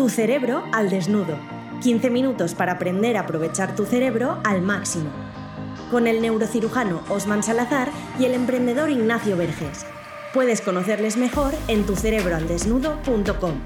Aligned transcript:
Tu 0.00 0.08
cerebro 0.08 0.64
al 0.72 0.88
desnudo. 0.88 1.36
15 1.82 2.08
minutos 2.08 2.54
para 2.54 2.72
aprender 2.72 3.18
a 3.18 3.20
aprovechar 3.20 3.76
tu 3.76 3.84
cerebro 3.84 4.40
al 4.44 4.62
máximo. 4.62 5.10
Con 5.90 6.06
el 6.06 6.22
neurocirujano 6.22 7.02
Osman 7.10 7.42
Salazar 7.42 7.90
y 8.18 8.24
el 8.24 8.32
emprendedor 8.32 8.88
Ignacio 8.88 9.36
Verges. 9.36 9.84
Puedes 10.32 10.62
conocerles 10.62 11.18
mejor 11.18 11.52
en 11.68 11.84
tucerebroaldesnudo.com. 11.84 13.60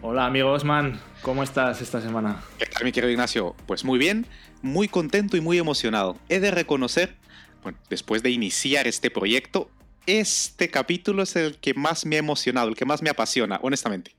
Hola 0.00 0.26
amigo 0.26 0.52
Osman, 0.52 1.00
¿cómo 1.26 1.42
estás 1.42 1.82
esta 1.82 2.00
semana? 2.00 2.40
¿Qué 2.56 2.66
tal 2.66 2.84
mi 2.84 2.92
querido 2.92 3.10
Ignacio? 3.10 3.56
Pues 3.66 3.84
muy 3.84 3.98
bien, 3.98 4.26
muy 4.62 4.86
contento 4.86 5.36
y 5.36 5.40
muy 5.40 5.58
emocionado. 5.58 6.16
He 6.28 6.38
de 6.38 6.52
reconocer, 6.52 7.16
bueno, 7.64 7.76
después 7.90 8.22
de 8.22 8.30
iniciar 8.30 8.86
este 8.86 9.10
proyecto, 9.10 9.68
este 10.06 10.70
capítulo 10.70 11.24
es 11.24 11.34
el 11.34 11.58
que 11.58 11.74
más 11.74 12.06
me 12.06 12.14
ha 12.14 12.20
emocionado, 12.20 12.68
el 12.68 12.76
que 12.76 12.84
más 12.84 13.02
me 13.02 13.10
apasiona, 13.10 13.58
honestamente. 13.60 14.12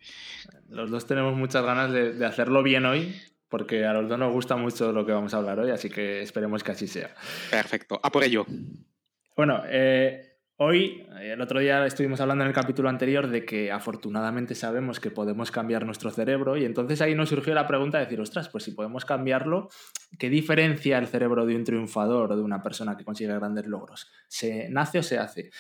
Los 0.68 0.92
dos 0.92 1.08
tenemos 1.08 1.38
muchas 1.38 1.64
ganas 1.64 1.94
de, 1.94 2.26
hacerlo 2.26 2.62
bien 2.62 2.86
hoy, 2.86 3.16
porque 3.48 3.86
a 3.86 3.94
los 3.94 4.10
dos 4.10 4.20
nos 4.20 4.34
gusta 4.34 4.58
mucho 4.58 4.92
lo 4.92 5.06
que 5.06 5.14
vamos 5.14 5.34
a 5.34 5.38
hablar 5.38 5.60
hoy, 5.60 5.72
así 5.72 5.90
que 5.90 6.22
esperemos 6.22 6.62
que 6.62 6.74
así 6.74 6.88
sea. 6.88 7.16
Perfecto, 7.50 8.02
a 8.04 8.12
por 8.12 8.26
ello. 8.26 8.46
Bueno, 9.34 9.62
eh, 9.66 10.27
Hoy, 10.60 11.06
eh, 11.20 11.34
el 11.34 11.42
otro 11.42 11.60
día 11.60 11.86
estuvimos 11.86 12.20
hablando 12.20 12.44
en 12.44 12.48
el 12.48 12.54
capítulo 12.56 12.90
anterior 12.90 13.28
de 13.28 13.46
que 13.46 13.72
afortunadamente 13.72 14.56
sabemos 14.56 15.00
que 15.00 15.12
podemos 15.12 15.52
cambiar 15.52 15.86
nuestro 15.86 16.10
cerebro 16.10 16.58
y 16.58 16.66
entonces 16.66 17.00
ahí 17.02 17.14
nos 17.14 17.30
surgió 17.30 17.54
la 17.54 17.68
pregunta 17.68 18.00
de 18.00 18.06
decir, 18.06 18.20
ostras, 18.20 18.50
pues 18.50 18.64
si 18.64 18.72
podemos 18.72 19.06
cambiarlo, 19.06 19.70
¿qué 20.18 20.32
diferencia 20.32 20.98
el 20.98 21.06
cerebro 21.06 21.46
de 21.46 21.56
un 21.56 21.64
triunfador 21.64 22.32
o 22.32 22.36
de 22.36 22.42
una 22.42 22.64
persona 22.64 22.98
que 22.98 23.06
consigue 23.06 23.36
grandes 23.36 23.68
logros? 23.68 24.10
¿Se 24.28 24.68
nace 24.70 24.98
o 24.98 25.04
se 25.04 25.20
hace? 25.20 25.52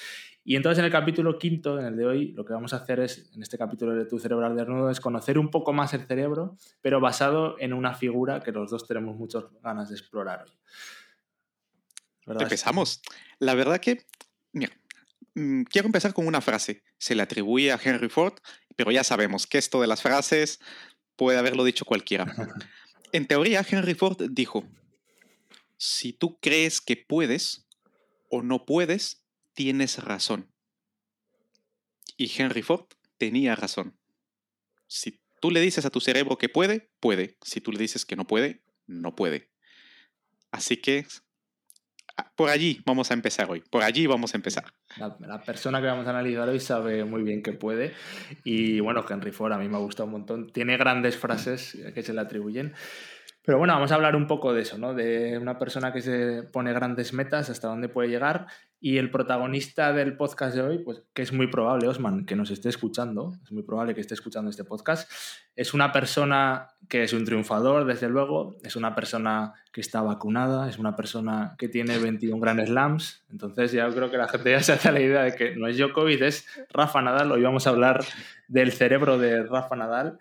Y 0.43 0.55
entonces 0.55 0.79
en 0.79 0.85
el 0.85 0.91
capítulo 0.91 1.37
quinto, 1.37 1.77
en 1.77 1.85
el 1.85 1.95
de 1.95 2.05
hoy, 2.07 2.31
lo 2.31 2.43
que 2.43 2.53
vamos 2.53 2.73
a 2.73 2.77
hacer 2.77 2.99
es, 2.99 3.31
en 3.35 3.43
este 3.43 3.59
capítulo 3.59 3.93
de 3.93 4.05
Tu 4.05 4.17
cerebro 4.17 4.47
al 4.47 4.55
desnudo, 4.55 4.89
es 4.89 4.99
conocer 4.99 5.37
un 5.37 5.51
poco 5.51 5.73
más 5.73 5.93
el 5.93 6.07
cerebro, 6.07 6.55
pero 6.81 6.99
basado 6.99 7.55
en 7.59 7.73
una 7.73 7.93
figura 7.93 8.39
que 8.39 8.51
los 8.51 8.71
dos 8.71 8.87
tenemos 8.87 9.15
muchas 9.15 9.43
ganas 9.61 9.89
de 9.89 9.95
explorar 9.95 10.45
hoy. 10.47 10.57
Empezamos. 12.39 13.03
La 13.39 13.53
verdad 13.53 13.79
que, 13.79 14.05
mira, 14.53 14.71
quiero 15.69 15.87
empezar 15.87 16.13
con 16.13 16.27
una 16.27 16.41
frase. 16.41 16.83
Se 16.97 17.15
le 17.15 17.23
atribuye 17.23 17.71
a 17.71 17.79
Henry 17.81 18.09
Ford, 18.09 18.33
pero 18.75 18.91
ya 18.91 19.03
sabemos 19.03 19.47
que 19.47 19.57
esto 19.57 19.81
de 19.81 19.87
las 19.87 20.01
frases 20.01 20.59
puede 21.15 21.37
haberlo 21.37 21.63
dicho 21.63 21.85
cualquiera. 21.85 22.25
En 23.13 23.25
teoría, 23.25 23.65
Henry 23.67 23.93
Ford 23.93 24.21
dijo, 24.31 24.67
si 25.77 26.11
tú 26.11 26.37
crees 26.41 26.81
que 26.81 26.97
puedes 26.97 27.65
o 28.29 28.43
no 28.43 28.65
puedes, 28.65 29.23
tienes 29.53 30.03
razón. 30.03 30.51
Y 32.17 32.29
Henry 32.35 32.63
Ford 32.63 32.87
tenía 33.17 33.55
razón. 33.55 33.97
Si 34.87 35.21
tú 35.39 35.51
le 35.51 35.61
dices 35.61 35.85
a 35.85 35.89
tu 35.89 36.01
cerebro 36.01 36.37
que 36.37 36.49
puede, 36.49 36.91
puede. 36.99 37.37
Si 37.41 37.61
tú 37.61 37.71
le 37.71 37.79
dices 37.79 38.05
que 38.05 38.17
no 38.17 38.27
puede, 38.27 38.61
no 38.87 39.15
puede. 39.15 39.51
Así 40.51 40.75
que 40.75 41.07
por 42.35 42.49
allí 42.49 42.81
vamos 42.85 43.11
a 43.11 43.13
empezar 43.13 43.49
hoy. 43.49 43.61
Por 43.69 43.83
allí 43.83 44.07
vamos 44.07 44.33
a 44.33 44.37
empezar. 44.37 44.65
La, 44.97 45.41
persona 45.41 45.81
que 45.81 45.87
vamos 45.87 46.07
a 46.07 46.11
analizar 46.11 46.47
hoy 46.49 46.59
sabe 46.59 47.03
muy 47.05 47.23
bien 47.23 47.41
que 47.41 47.53
puede. 47.53 47.93
Y 48.43 48.79
bueno, 48.79 49.05
Henry 49.07 49.31
Ford 49.31 49.53
a 49.53 49.57
mí 49.57 49.67
me 49.67 49.77
ha 49.77 49.79
gustado 49.79 50.05
un 50.05 50.13
montón. 50.13 50.51
Tiene 50.51 50.77
grandes 50.77 51.17
frases 51.17 51.77
que 51.93 52.03
se 52.03 52.13
le 52.13 52.21
atribuyen. 52.21 52.73
Pero 53.47 53.59
bueno, 53.59 53.75
vamos 53.75 53.93
a 53.93 53.95
hablar 53.95 54.17
un 54.17 54.27
poco 54.27 54.53
de 54.53 54.63
eso, 54.63 54.77
¿no? 54.77 54.93
De 54.93 55.37
una 55.37 55.57
persona 55.57 55.93
que 55.93 56.01
se 56.01 56.43
pone 56.43 56.73
grandes 56.73 57.13
metas, 57.13 57.49
hasta 57.49 57.69
dónde 57.69 57.87
puede 57.87 58.09
llegar. 58.09 58.47
Y 58.81 58.97
el 58.97 59.09
protagonista 59.09 59.93
del 59.93 60.17
podcast 60.17 60.53
de 60.53 60.63
hoy, 60.63 60.79
pues 60.79 61.01
que 61.13 61.21
es 61.21 61.31
muy 61.31 61.47
probable, 61.47 61.87
Osman, 61.87 62.25
que 62.25 62.35
nos 62.35 62.51
esté 62.51 62.67
escuchando, 62.67 63.37
es 63.41 63.53
muy 63.53 63.63
probable 63.63 63.95
que 63.95 64.01
esté 64.01 64.15
escuchando 64.15 64.49
este 64.49 64.65
podcast, 64.65 65.09
es 65.55 65.73
una 65.73 65.93
persona 65.93 66.67
que 66.89 67.03
es 67.03 67.13
un 67.13 67.23
triunfador, 67.23 67.85
desde 67.85 68.09
luego, 68.09 68.57
es 68.63 68.75
una 68.75 68.93
persona 68.93 69.53
que 69.71 69.79
está 69.79 70.01
vacunada, 70.01 70.67
es 70.67 70.77
una 70.77 70.97
persona 70.97 71.55
que 71.57 71.69
tiene 71.69 71.99
21 71.99 72.41
Grand 72.41 72.65
Slams. 72.65 73.23
Entonces 73.31 73.71
ya 73.71 73.87
creo 73.87 74.11
que 74.11 74.17
la 74.17 74.27
gente 74.27 74.51
ya 74.51 74.61
se 74.61 74.73
hace 74.73 74.91
la 74.91 74.99
idea 74.99 75.23
de 75.23 75.33
que 75.35 75.55
no 75.55 75.67
es 75.67 75.77
Djokovic, 75.77 76.21
es 76.21 76.45
Rafa 76.73 77.01
Nadal. 77.01 77.31
Hoy 77.31 77.43
vamos 77.43 77.65
a 77.65 77.69
hablar 77.69 78.03
del 78.49 78.73
cerebro 78.73 79.17
de 79.17 79.43
Rafa 79.43 79.77
Nadal. 79.77 80.19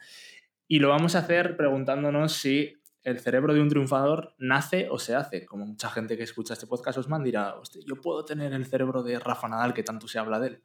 Y 0.69 0.78
lo 0.78 0.91
vamos 0.91 1.16
a 1.16 1.20
hacer 1.20 1.56
preguntándonos 1.56 2.32
si 2.32 2.76
el 3.06 3.20
cerebro 3.20 3.54
de 3.54 3.60
un 3.60 3.68
triunfador 3.68 4.34
nace 4.36 4.88
o 4.90 4.98
se 4.98 5.14
hace. 5.14 5.46
Como 5.46 5.64
mucha 5.64 5.88
gente 5.88 6.16
que 6.16 6.24
escucha 6.24 6.54
este 6.54 6.66
podcast 6.66 6.98
Osman 6.98 7.22
dirá, 7.22 7.54
yo 7.86 8.00
puedo 8.00 8.24
tener 8.24 8.52
el 8.52 8.66
cerebro 8.66 9.04
de 9.04 9.20
Rafa 9.20 9.48
Nadal 9.48 9.74
que 9.74 9.84
tanto 9.84 10.08
se 10.08 10.18
habla 10.18 10.40
de 10.40 10.48
él. 10.48 10.62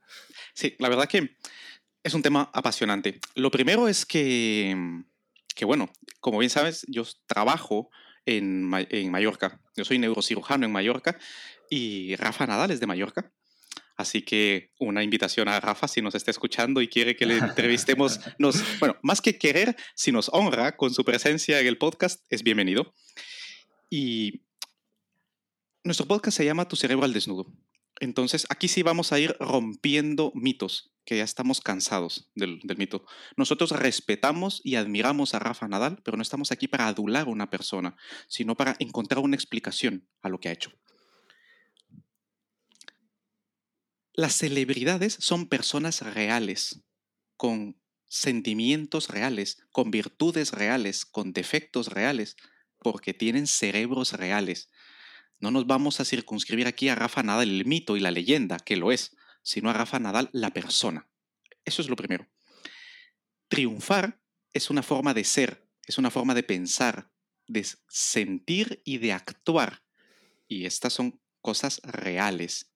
Sí, 0.56 0.75
la 0.79 0.90
verdad 0.90 1.07
que 1.07 1.38
es 2.02 2.13
un 2.16 2.24
tema 2.24 2.50
apasionante. 2.52 3.19
Lo 3.35 3.52
primero 3.52 3.88
es 3.88 4.07
que, 4.07 4.75
que 5.53 5.66
bueno, 5.66 5.91
como 6.19 6.40
bien 6.40 6.50
sabes, 6.50 6.84
yo 6.88 7.03
trabajo 7.28 7.91
en, 8.25 8.72
en 8.90 9.12
Mallorca. 9.12 9.62
Yo 9.75 9.85
soy 9.85 10.00
neurocirujano 10.00 10.66
en 10.66 10.72
Mallorca 10.72 11.19
y 11.69 12.16
Rafa 12.16 12.47
Nadal 12.47 12.72
es 12.72 12.79
de 12.79 12.88
Mallorca. 12.88 13.31
Así 14.02 14.24
que 14.24 14.72
una 14.80 15.04
invitación 15.04 15.48
a 15.48 15.60
Rafa 15.60 15.88
si 15.88 16.02
nos 16.02 16.16
está 16.16 16.32
escuchando 16.32 16.82
y 16.82 16.88
quiere 16.88 17.16
que 17.16 17.28
le 17.28 17.38
entrevistemos, 17.38 18.20
nos, 18.40 18.64
bueno, 18.80 18.98
más 19.04 19.22
que 19.22 19.38
querer, 19.38 19.76
si 19.96 20.12
nos 20.12 20.30
honra 20.34 20.76
con 20.76 20.92
su 20.92 21.06
presencia 21.06 21.60
en 21.60 21.68
el 21.68 21.78
podcast, 21.78 22.26
es 22.30 22.42
bienvenido. 22.42 22.96
Y 23.92 24.42
nuestro 25.84 26.08
podcast 26.08 26.36
se 26.36 26.46
llama 26.46 26.68
Tu 26.68 26.76
cerebro 26.76 27.06
al 27.06 27.14
desnudo. 27.14 27.46
Entonces, 28.00 28.48
aquí 28.50 28.68
sí 28.68 28.82
vamos 28.82 29.12
a 29.12 29.20
ir 29.20 29.38
rompiendo 29.40 30.32
mitos, 30.34 30.92
que 31.06 31.18
ya 31.18 31.24
estamos 31.24 31.62
cansados 31.62 32.32
del, 32.34 32.60
del, 32.64 32.78
mito. 32.78 33.06
Nosotros 33.38 33.70
respetamos 33.72 34.62
y 34.64 34.76
admiramos 34.76 35.36
a 35.36 35.40
Rafa 35.40 35.68
Nadal, 35.68 36.02
pero 36.04 36.18
no 36.18 36.24
estamos 36.24 36.52
aquí 36.52 36.68
para 36.68 36.88
adular 36.88 37.28
a 37.28 37.30
una 37.30 37.52
persona, 37.52 37.96
sino 38.28 38.58
para 38.58 38.76
encontrar 38.80 39.24
una 39.24 39.36
explicación 39.36 40.08
a 40.24 40.30
lo 40.30 40.40
que 40.40 40.50
ha 40.50 40.54
hecho. 40.54 40.72
Las 44.14 44.34
celebridades 44.36 45.18
son 45.20 45.48
personas 45.48 46.02
reales, 46.02 46.84
con 47.38 47.82
sentimientos 48.10 49.08
reales, 49.08 49.66
con 49.72 49.90
virtudes 49.90 50.52
reales, 50.52 51.06
con 51.06 51.32
defectos 51.32 51.88
reales, 51.88 52.36
porque 52.78 53.14
tienen 53.14 53.48
cerebros 53.48 54.14
reales. 54.14 54.70
No 55.40 55.50
nos 55.50 55.66
vamos 55.66 56.02
a 56.02 56.06
circunscribir 56.06 56.68
aquí 56.68 56.90
a 56.90 56.96
Rafa 56.96 57.24
Nadal 57.24 57.50
el 57.50 57.66
mito 57.66 57.96
y 57.96 58.02
la 58.02 58.12
leyenda, 58.12 58.58
que 58.58 58.76
lo 58.76 58.92
es, 58.92 59.16
sino 59.44 59.70
a 59.70 59.74
Rafa 59.74 59.98
Nadal 59.98 60.30
la 60.34 60.52
persona. 60.52 61.10
Eso 61.64 61.82
es 61.82 61.88
lo 61.88 61.96
primero. 61.96 62.28
Triunfar 63.48 64.22
es 64.52 64.70
una 64.70 64.84
forma 64.84 65.14
de 65.14 65.24
ser, 65.24 65.70
es 65.88 65.98
una 65.98 66.12
forma 66.12 66.34
de 66.36 66.44
pensar, 66.44 67.12
de 67.48 67.66
sentir 67.88 68.82
y 68.84 68.98
de 68.98 69.14
actuar. 69.14 69.84
Y 70.48 70.66
estas 70.66 70.94
son 70.94 71.22
cosas 71.40 71.80
reales. 71.84 72.71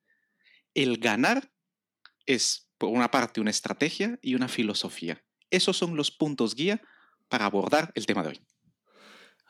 El 0.76 0.98
ganar 1.00 1.50
es, 2.28 2.72
por 2.78 2.90
una 2.90 3.10
parte, 3.10 3.42
una 3.42 3.50
estrategia 3.50 4.20
y 4.22 4.36
una 4.36 4.48
filosofía. 4.48 5.24
Esos 5.50 5.78
son 5.78 5.96
los 5.96 6.12
puntos 6.12 6.54
guía 6.54 6.82
para 7.28 7.46
abordar 7.46 7.92
el 7.96 8.06
tema 8.06 8.22
de 8.22 8.30
hoy. 8.30 8.42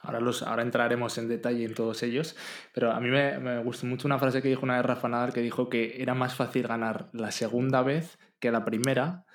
Ahora, 0.02 0.20
ahora 0.46 0.62
entraremos 0.62 1.18
en 1.18 1.28
detalle 1.28 1.66
en 1.66 1.74
todos 1.74 2.04
ellos, 2.04 2.36
pero 2.74 2.92
a 2.92 3.00
mí 3.00 3.10
me, 3.10 3.40
me, 3.40 3.64
gustó 3.64 3.88
mucho 3.88 4.08
una 4.08 4.20
frase 4.20 4.42
que 4.42 4.50
dijo 4.50 4.62
una 4.62 4.78
vez 4.78 4.86
Rafa 4.86 5.10
Nadal 5.10 5.34
que 5.34 5.42
dijo 5.42 5.68
que 5.68 6.00
era 6.00 6.14
más 6.14 6.36
fácil 6.36 6.68
ganar 6.68 7.10
la 7.12 7.32
segunda 7.32 7.82
vez 7.82 8.20
que 8.40 8.52
la 8.52 8.64
primera, 8.64 9.26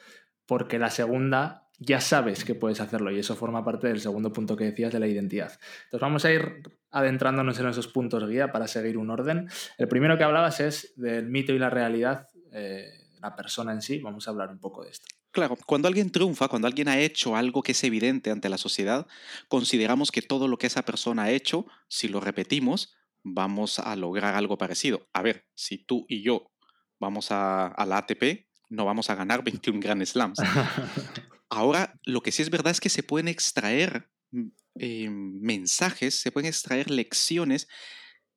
porque 0.47 0.79
la 0.79 0.91
segunda 0.91 1.70
ya 1.81 2.01
sabes 2.01 2.45
que 2.45 2.55
puedes 2.55 2.79
hacerlo 2.81 3.11
y 3.11 3.19
eso 3.19 3.35
forma 3.35 3.65
parte 3.65 3.89
del 3.89 4.01
segundo 4.01 4.33
punto 4.33 4.55
que 4.55 4.65
decías 4.65 4.93
de 4.93 5.01
la 5.01 5.09
identidad. 5.09 5.59
Entonces 5.85 6.01
vamos 6.01 6.25
a 6.27 6.33
ir 6.33 6.63
adentrándonos 6.91 7.59
en 7.59 7.69
esos 7.69 7.89
puntos 7.89 8.29
guía 8.29 8.53
para 8.53 8.69
seguir 8.69 8.99
un 8.99 9.11
orden. 9.11 9.49
El 9.79 9.89
primero 9.89 10.19
que 10.19 10.25
hablabas 10.25 10.61
es 10.61 10.93
del 10.97 11.31
mito 11.31 11.53
y 11.53 11.59
la 11.59 11.71
realidad, 11.71 12.29
eh, 12.53 12.93
la 13.23 13.35
persona 13.35 13.73
en 13.73 13.81
sí. 13.81 13.99
Vamos 13.99 14.29
a 14.29 14.31
hablar 14.31 14.51
un 14.51 14.59
poco 14.59 14.85
de 14.85 14.91
esto. 14.91 15.07
Claro, 15.31 15.57
cuando 15.65 15.89
alguien 15.89 16.11
triunfa, 16.11 16.49
cuando 16.49 16.69
alguien 16.69 16.89
ha 16.89 16.99
hecho 16.99 17.35
algo 17.35 17.63
que 17.63 17.73
es 17.73 17.83
evidente 17.83 18.31
ante 18.31 18.51
la 18.51 18.59
sociedad, 18.59 19.07
consideramos 19.49 20.13
que 20.13 20.23
todo 20.23 20.49
lo 20.49 20.59
que 20.59 20.67
esa 20.67 20.83
persona 20.83 21.25
ha 21.25 21.31
hecho, 21.31 21.67
si 21.89 22.09
lo 22.09 22.21
repetimos, 22.21 22.95
vamos 23.23 23.79
a 23.79 23.97
lograr 23.97 24.35
algo 24.35 24.59
parecido. 24.59 25.09
A 25.15 25.23
ver, 25.23 25.47
si 25.55 25.79
tú 25.79 26.05
y 26.09 26.23
yo 26.23 26.51
vamos 26.99 27.31
a, 27.31 27.69
a 27.69 27.87
la 27.87 27.99
ATP, 27.99 28.49
no 28.69 28.85
vamos 28.85 29.09
a 29.09 29.15
ganar 29.15 29.43
21 29.45 29.81
Grand 29.81 30.05
Slams. 30.05 30.41
Ahora, 31.51 32.01
lo 32.05 32.23
que 32.23 32.33
sí 32.33 32.43
es 32.43 32.51
verdad 32.51 32.71
es 32.71 32.81
que 32.81 32.89
se 32.89 33.03
pueden 33.03 33.29
extraer 33.29 34.09
mm, 34.31 34.49
eh, 34.77 35.11
mensajes, 35.11 36.15
se 36.15 36.31
pueden 36.31 36.49
extraer 36.49 36.91
lecciones 36.91 37.69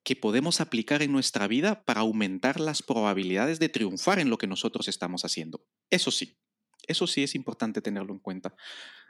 que 0.03 0.15
podemos 0.15 0.59
aplicar 0.59 1.01
en 1.01 1.11
nuestra 1.11 1.47
vida 1.47 1.85
para 1.85 2.01
aumentar 2.01 2.59
las 2.59 2.81
probabilidades 2.83 3.59
de 3.59 3.69
triunfar 3.69 4.19
en 4.19 4.29
lo 4.29 4.37
que 4.37 4.47
nosotros 4.47 4.87
estamos 4.87 5.23
haciendo. 5.23 5.65
Eso 5.89 6.11
sí, 6.11 6.37
eso 6.87 7.07
sí 7.07 7.23
es 7.23 7.35
importante 7.35 7.81
tenerlo 7.81 8.13
en 8.13 8.19
cuenta. 8.19 8.55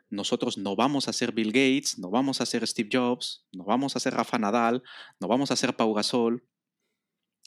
Nosotros 0.09 0.57
no 0.57 0.75
vamos 0.75 1.07
a 1.07 1.13
ser 1.13 1.31
Bill 1.31 1.51
Gates, 1.51 1.97
no 1.97 2.11
vamos 2.11 2.41
a 2.41 2.45
ser 2.45 2.67
Steve 2.67 2.89
Jobs, 2.91 3.47
no 3.51 3.63
vamos 3.63 3.95
a 3.95 4.00
ser 4.00 4.13
Rafa 4.13 4.38
Nadal, 4.38 4.83
no 5.19 5.27
vamos 5.27 5.50
a 5.50 5.55
ser 5.55 5.75
Pau 5.75 5.94
Gasol. 5.94 6.47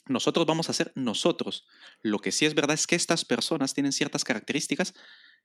nosotros 0.08 0.46
vamos 0.46 0.70
a 0.70 0.72
ser 0.72 0.92
nosotros. 0.96 1.66
Lo 2.02 2.18
que 2.18 2.32
sí 2.32 2.46
es 2.46 2.54
verdad 2.54 2.74
es 2.74 2.86
que 2.86 2.96
estas 2.96 3.24
personas 3.24 3.74
tienen 3.74 3.92
ciertas 3.92 4.24
características 4.24 4.94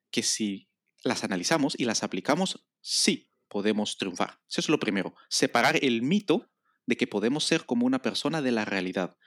que 0.09 0.23
si 0.23 0.70
las 1.03 1.23
analizamos 1.23 1.75
y 1.77 1.85
las 1.85 2.03
aplicamos, 2.03 2.65
sí 2.81 3.31
podemos 3.47 3.97
triunfar. 3.97 4.39
Eso 4.49 4.61
es 4.61 4.69
lo 4.69 4.79
primero, 4.79 5.15
separar 5.29 5.83
el 5.83 6.01
mito 6.01 6.49
de 6.85 6.97
que 6.97 7.07
podemos 7.07 7.43
ser 7.43 7.65
como 7.65 7.85
una 7.85 8.01
persona 8.01 8.41
de 8.41 8.51
la 8.51 8.65
realidad. 8.65 9.17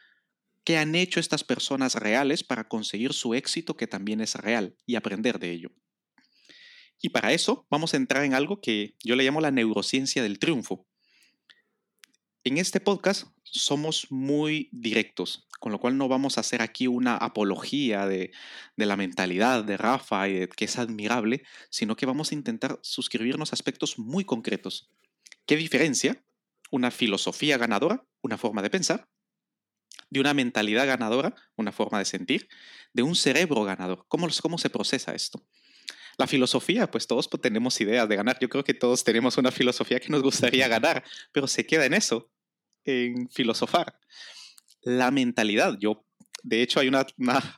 ¿Qué 0.65 0.79
han 0.79 0.95
hecho 0.95 1.21
estas 1.21 1.45
personas 1.45 1.95
reales 1.95 2.43
para 2.43 2.69
conseguir 2.69 3.13
su 3.13 3.35
éxito 3.35 3.77
que 3.77 3.87
también 3.87 4.21
es 4.21 4.35
real 4.35 4.77
y 4.87 4.95
aprender 4.97 5.39
de 5.39 5.51
ello? 5.51 5.71
Y 7.03 7.11
para 7.11 7.33
eso 7.33 7.67
vamos 7.69 7.93
a 7.93 7.99
entrar 7.99 8.25
en 8.25 8.33
algo 8.33 8.61
que 8.63 8.97
yo 9.05 9.15
le 9.15 9.25
llamo 9.25 9.43
la 9.43 9.51
neurociencia 9.51 10.23
del 10.23 10.39
triunfo. 10.39 10.87
En 12.47 12.59
este 12.59 12.79
podcast 12.79 13.29
somos 13.43 14.09
muy 14.11 14.69
directos, 14.71 15.49
con 15.61 15.73
lo 15.73 15.81
cual 15.81 15.97
no 15.97 16.09
vamos 16.09 16.37
a 16.37 16.43
hacer 16.43 16.61
aquí 16.61 16.87
una 16.87 17.17
apología 17.17 18.07
de, 18.07 18.33
la 18.77 18.99
mentalidad 18.99 19.65
de 19.65 19.79
Rafa 19.79 20.29
y 20.29 20.41
de 20.41 20.49
que 20.49 20.67
es 20.67 20.79
admirable, 20.79 21.43
sino 21.71 21.97
que 21.97 22.05
vamos 22.05 22.31
a 22.31 22.35
intentar 22.35 22.79
suscribirnos 22.83 23.51
a 23.51 23.55
aspectos 23.55 23.99
muy 23.99 24.27
concretos. 24.27 24.91
¿Qué 25.47 25.57
diferencia 25.57 26.23
una 26.71 26.91
filosofía 26.91 27.57
ganadora, 27.57 28.05
una 28.21 28.37
forma 28.37 28.61
de 28.61 28.69
pensar, 28.69 29.09
de 30.11 30.21
una 30.21 30.35
mentalidad 30.35 30.87
ganadora, 30.87 31.35
una 31.57 31.73
forma 31.73 31.99
de 31.99 32.05
sentir, 32.05 32.51
de 32.93 33.05
un 33.05 33.17
cerebro 33.17 33.65
ganador? 33.65 34.05
¿Cómo, 34.09 34.29
cómo 34.43 34.59
se 34.59 34.69
procesa 34.69 35.15
esto? 35.15 35.47
La 36.19 36.27
filosofía, 36.27 36.91
pues 36.91 37.07
todos 37.07 37.29
tenemos 37.41 37.81
ideas 37.81 38.07
de 38.07 38.17
ganar. 38.17 38.39
Yo 38.39 38.51
creo 38.51 38.65
que 38.65 38.75
todos 38.75 39.03
tenemos 39.03 39.39
una 39.39 39.51
filosofía 39.51 39.99
que 39.99 40.11
nos 40.11 40.23
gustaría 40.23 40.69
ganar, 40.69 41.03
pero 41.33 41.47
se 41.47 41.67
queda 41.67 41.87
en 41.87 41.95
eso, 41.95 42.31
en 42.85 43.29
filosofar. 43.31 43.99
La 44.83 45.11
mentalidad, 45.11 45.77
yo, 45.81 46.05
de 46.43 46.63
hecho 46.63 46.81
hay 46.81 46.89
una, 46.89 47.07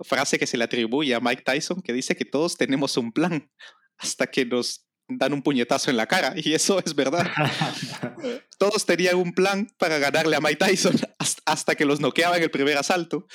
frase 0.05 0.39
que 0.39 0.47
se 0.47 0.57
le 0.57 0.65
atribuye 0.65 1.15
a 1.15 1.21
Mike 1.21 1.43
Tyson 1.43 1.83
que 1.83 1.93
dice 1.93 2.17
que 2.17 2.25
todos 2.25 2.57
tenemos 2.57 2.97
un 2.97 3.13
plan 3.13 3.51
hasta 3.99 4.27
que 4.29 4.45
nos 4.45 4.87
dan 5.09 5.33
un 5.33 5.43
puñetazo 5.43 5.91
en 5.91 5.97
la 5.97 6.07
cara, 6.07 6.35
y 6.37 6.53
eso 6.53 6.81
es 6.85 6.95
verdad. 6.95 7.31
todos 8.59 8.85
tenían 8.87 9.17
un 9.17 9.33
plan 9.33 9.69
para 9.79 9.99
ganarle 9.99 10.37
a 10.37 10.41
Mike 10.41 10.57
Tyson 10.57 10.97
hasta 11.45 11.75
que 11.75 11.85
los 11.85 12.01
noqueaba 12.01 12.37
en 12.37 12.43
el 12.43 12.51
primer 12.51 12.77
asalto. 12.77 13.27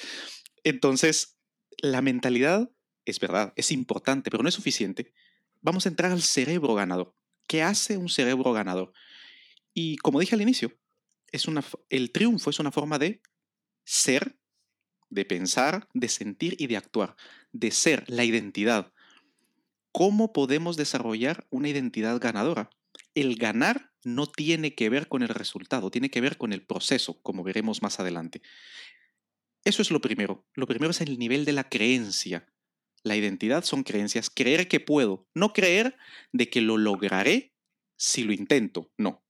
Entonces, 0.63 1.38
la 1.77 2.01
mentalidad 2.01 2.69
es 3.05 3.19
verdad, 3.19 3.53
es 3.55 3.71
importante, 3.71 4.29
pero 4.29 4.43
no 4.43 4.49
es 4.49 4.55
suficiente. 4.55 5.13
Vamos 5.61 5.85
a 5.85 5.89
entrar 5.89 6.11
al 6.11 6.21
cerebro 6.21 6.73
ganador. 6.73 7.15
¿Qué 7.47 7.63
hace 7.63 7.97
un 7.97 8.09
cerebro 8.09 8.51
ganador? 8.53 8.93
Y 9.73 9.97
como 9.97 10.19
dije 10.19 10.35
al 10.35 10.41
inicio, 10.41 10.77
es 11.31 11.48
una, 11.48 11.63
el 11.89 12.12
triunfo 12.12 12.50
es 12.50 12.60
una 12.60 12.72
forma 12.72 13.00
de 13.00 13.22
ser, 13.83 14.38
de 15.10 15.25
pensar, 15.25 15.88
de 15.94 16.07
sentir 16.07 16.56
y 16.60 16.68
de 16.68 16.78
actuar, 16.78 17.16
de 17.51 17.72
ser, 17.72 18.06
la 18.07 18.24
identidad. 18.24 18.94
¿Cómo 19.92 20.31
podemos 20.31 20.78
desarrollar 20.78 21.48
una 21.50 21.69
identidad 21.69 22.19
ganadora? 22.19 22.69
El 23.13 23.36
ganar 23.36 23.92
no 24.04 24.25
tiene 24.25 24.74
que 24.74 24.89
ver 24.89 25.07
con 25.07 25.22
el 25.22 25.30
resultado, 25.30 25.92
tiene 25.92 26.10
que 26.10 26.22
ver 26.22 26.38
con 26.38 26.54
el 26.54 26.66
proceso, 26.66 27.22
como 27.22 27.44
veremos 27.44 27.81
más 27.81 28.00
adelante. 28.00 28.42
Eso 29.63 29.81
es 29.81 29.92
lo 29.92 30.01
primero. 30.01 30.45
Lo 30.56 30.66
primero 30.66 30.92
es 30.92 31.01
el 31.01 31.19
nivel 31.19 31.45
de 31.45 31.51
la 31.51 31.69
creencia. 31.69 32.48
La 33.04 33.16
identidad 33.16 33.63
son 33.63 33.84
creencias. 33.84 34.30
Creer 34.30 34.68
que 34.68 34.80
puedo. 34.80 35.27
No 35.36 35.54
creer 35.54 35.98
de 36.31 36.50
que 36.50 36.62
lo 36.62 36.77
lograré 36.77 37.54
si 37.95 38.24
lo 38.24 38.34
intento. 38.34 38.92
No. 38.98 39.20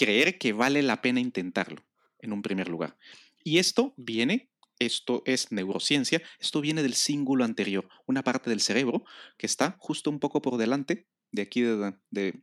Creer 0.00 0.38
que 0.38 0.54
vale 0.54 0.80
la 0.80 1.02
pena 1.02 1.20
intentarlo, 1.20 1.84
en 2.20 2.32
un 2.32 2.40
primer 2.40 2.68
lugar. 2.68 2.96
Y 3.44 3.58
esto 3.58 3.92
viene, 3.98 4.50
esto 4.78 5.22
es 5.26 5.52
neurociencia, 5.52 6.22
esto 6.38 6.62
viene 6.62 6.82
del 6.82 6.94
cíngulo 6.94 7.44
anterior, 7.44 7.86
una 8.06 8.24
parte 8.24 8.48
del 8.48 8.62
cerebro 8.62 9.04
que 9.36 9.44
está 9.44 9.76
justo 9.78 10.08
un 10.08 10.18
poco 10.18 10.40
por 10.40 10.56
delante 10.56 11.06
de 11.32 11.42
aquí 11.42 11.60
de, 11.60 11.98
de 12.08 12.42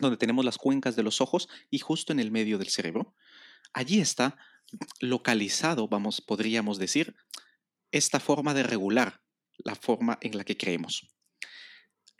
donde 0.00 0.18
tenemos 0.18 0.44
las 0.44 0.58
cuencas 0.58 0.94
de 0.94 1.02
los 1.02 1.22
ojos 1.22 1.48
y 1.70 1.78
justo 1.78 2.12
en 2.12 2.20
el 2.20 2.30
medio 2.30 2.58
del 2.58 2.68
cerebro. 2.68 3.14
Allí 3.72 3.98
está 3.98 4.36
localizado, 5.00 5.88
vamos, 5.88 6.20
podríamos 6.20 6.78
decir, 6.78 7.16
esta 7.90 8.20
forma 8.20 8.52
de 8.52 8.64
regular 8.64 9.22
la 9.64 9.76
forma 9.76 10.18
en 10.20 10.36
la 10.36 10.44
que 10.44 10.58
creemos. 10.58 11.08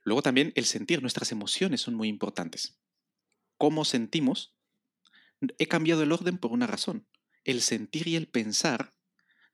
Luego 0.03 0.23
también 0.23 0.55
el 0.57 0.65
sentir, 0.65 1.03
nuestras 1.03 1.31
emociones 1.31 1.83
son 1.83 1.95
muy 1.95 2.09
importantes. 2.09 2.79
¿Cómo 3.59 3.85
sentimos? 3.85 4.55
He 5.59 5.67
cambiado 5.67 6.03
el 6.03 6.13
orden 6.13 6.39
por 6.39 6.53
una 6.53 6.67
razón. 6.67 7.07
El 7.45 7.61
sentir 7.63 8.07
y 8.09 8.17
el 8.17 8.29
pensar, 8.29 8.93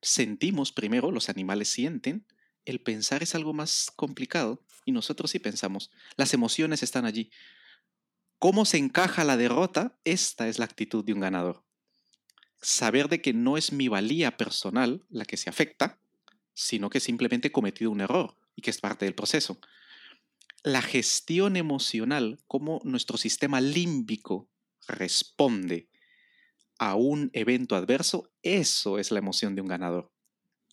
sentimos 0.02 0.72
primero, 0.72 1.10
los 1.10 1.28
animales 1.28 1.68
sienten, 1.68 2.26
el 2.64 2.80
pensar 2.80 3.22
es 3.22 3.34
algo 3.34 3.54
más 3.54 3.90
complicado 3.96 4.62
y 4.84 4.92
nosotros 4.92 5.30
sí 5.30 5.38
pensamos. 5.38 5.90
Las 6.16 6.34
emociones 6.34 6.82
están 6.82 7.06
allí. 7.06 7.30
¿Cómo 8.38 8.64
se 8.64 8.76
encaja 8.76 9.24
la 9.24 9.36
derrota? 9.36 9.98
Esta 10.04 10.48
es 10.48 10.58
la 10.58 10.66
actitud 10.66 11.04
de 11.04 11.14
un 11.14 11.20
ganador. 11.20 11.64
Saber 12.60 13.08
de 13.08 13.22
que 13.22 13.32
no 13.32 13.56
es 13.56 13.72
mi 13.72 13.88
valía 13.88 14.36
personal 14.36 15.04
la 15.08 15.24
que 15.24 15.36
se 15.36 15.48
afecta, 15.48 15.98
sino 16.52 16.90
que 16.90 17.00
simplemente 17.00 17.48
he 17.48 17.52
cometido 17.52 17.90
un 17.90 18.00
error 18.00 18.36
y 18.54 18.62
que 18.62 18.70
es 18.70 18.80
parte 18.80 19.06
del 19.06 19.14
proceso. 19.14 19.60
La 20.62 20.82
gestión 20.82 21.56
emocional, 21.56 22.40
cómo 22.46 22.80
nuestro 22.84 23.16
sistema 23.16 23.60
límbico 23.60 24.50
responde 24.88 25.88
a 26.78 26.94
un 26.94 27.30
evento 27.32 27.76
adverso, 27.76 28.32
eso 28.42 28.98
es 28.98 29.10
la 29.10 29.18
emoción 29.18 29.54
de 29.54 29.62
un 29.62 29.68
ganador. 29.68 30.12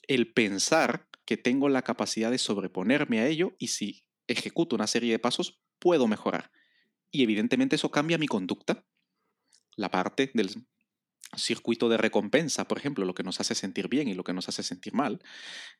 El 0.07 0.33
pensar 0.33 1.07
que 1.25 1.37
tengo 1.37 1.69
la 1.69 1.81
capacidad 1.81 2.31
de 2.31 2.37
sobreponerme 2.37 3.19
a 3.19 3.27
ello 3.27 3.55
y 3.57 3.67
si 3.67 4.05
ejecuto 4.27 4.75
una 4.75 4.87
serie 4.87 5.11
de 5.11 5.19
pasos, 5.19 5.59
puedo 5.79 6.07
mejorar. 6.07 6.51
Y 7.11 7.23
evidentemente 7.23 7.75
eso 7.75 7.91
cambia 7.91 8.17
mi 8.17 8.27
conducta. 8.27 8.85
La 9.75 9.89
parte 9.89 10.31
del 10.33 10.65
circuito 11.35 11.89
de 11.89 11.97
recompensa, 11.97 12.67
por 12.67 12.77
ejemplo, 12.77 13.05
lo 13.05 13.15
que 13.15 13.23
nos 13.23 13.39
hace 13.39 13.55
sentir 13.55 13.87
bien 13.87 14.07
y 14.07 14.13
lo 14.13 14.23
que 14.23 14.33
nos 14.33 14.47
hace 14.47 14.63
sentir 14.63 14.93
mal, 14.93 15.21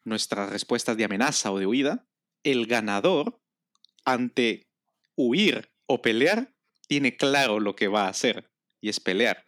nuestras 0.03 0.49
respuestas 0.49 0.97
de 0.97 1.05
amenaza 1.05 1.51
o 1.51 1.59
de 1.59 1.67
huida, 1.67 2.07
el 2.43 2.65
ganador, 2.67 3.41
ante 4.05 4.69
huir 5.15 5.71
o 5.85 6.01
pelear, 6.01 6.55
tiene 6.87 7.17
claro 7.17 7.59
lo 7.59 7.75
que 7.75 7.87
va 7.87 8.05
a 8.05 8.09
hacer 8.09 8.51
y 8.81 8.89
es 8.89 8.99
pelear. 8.99 9.45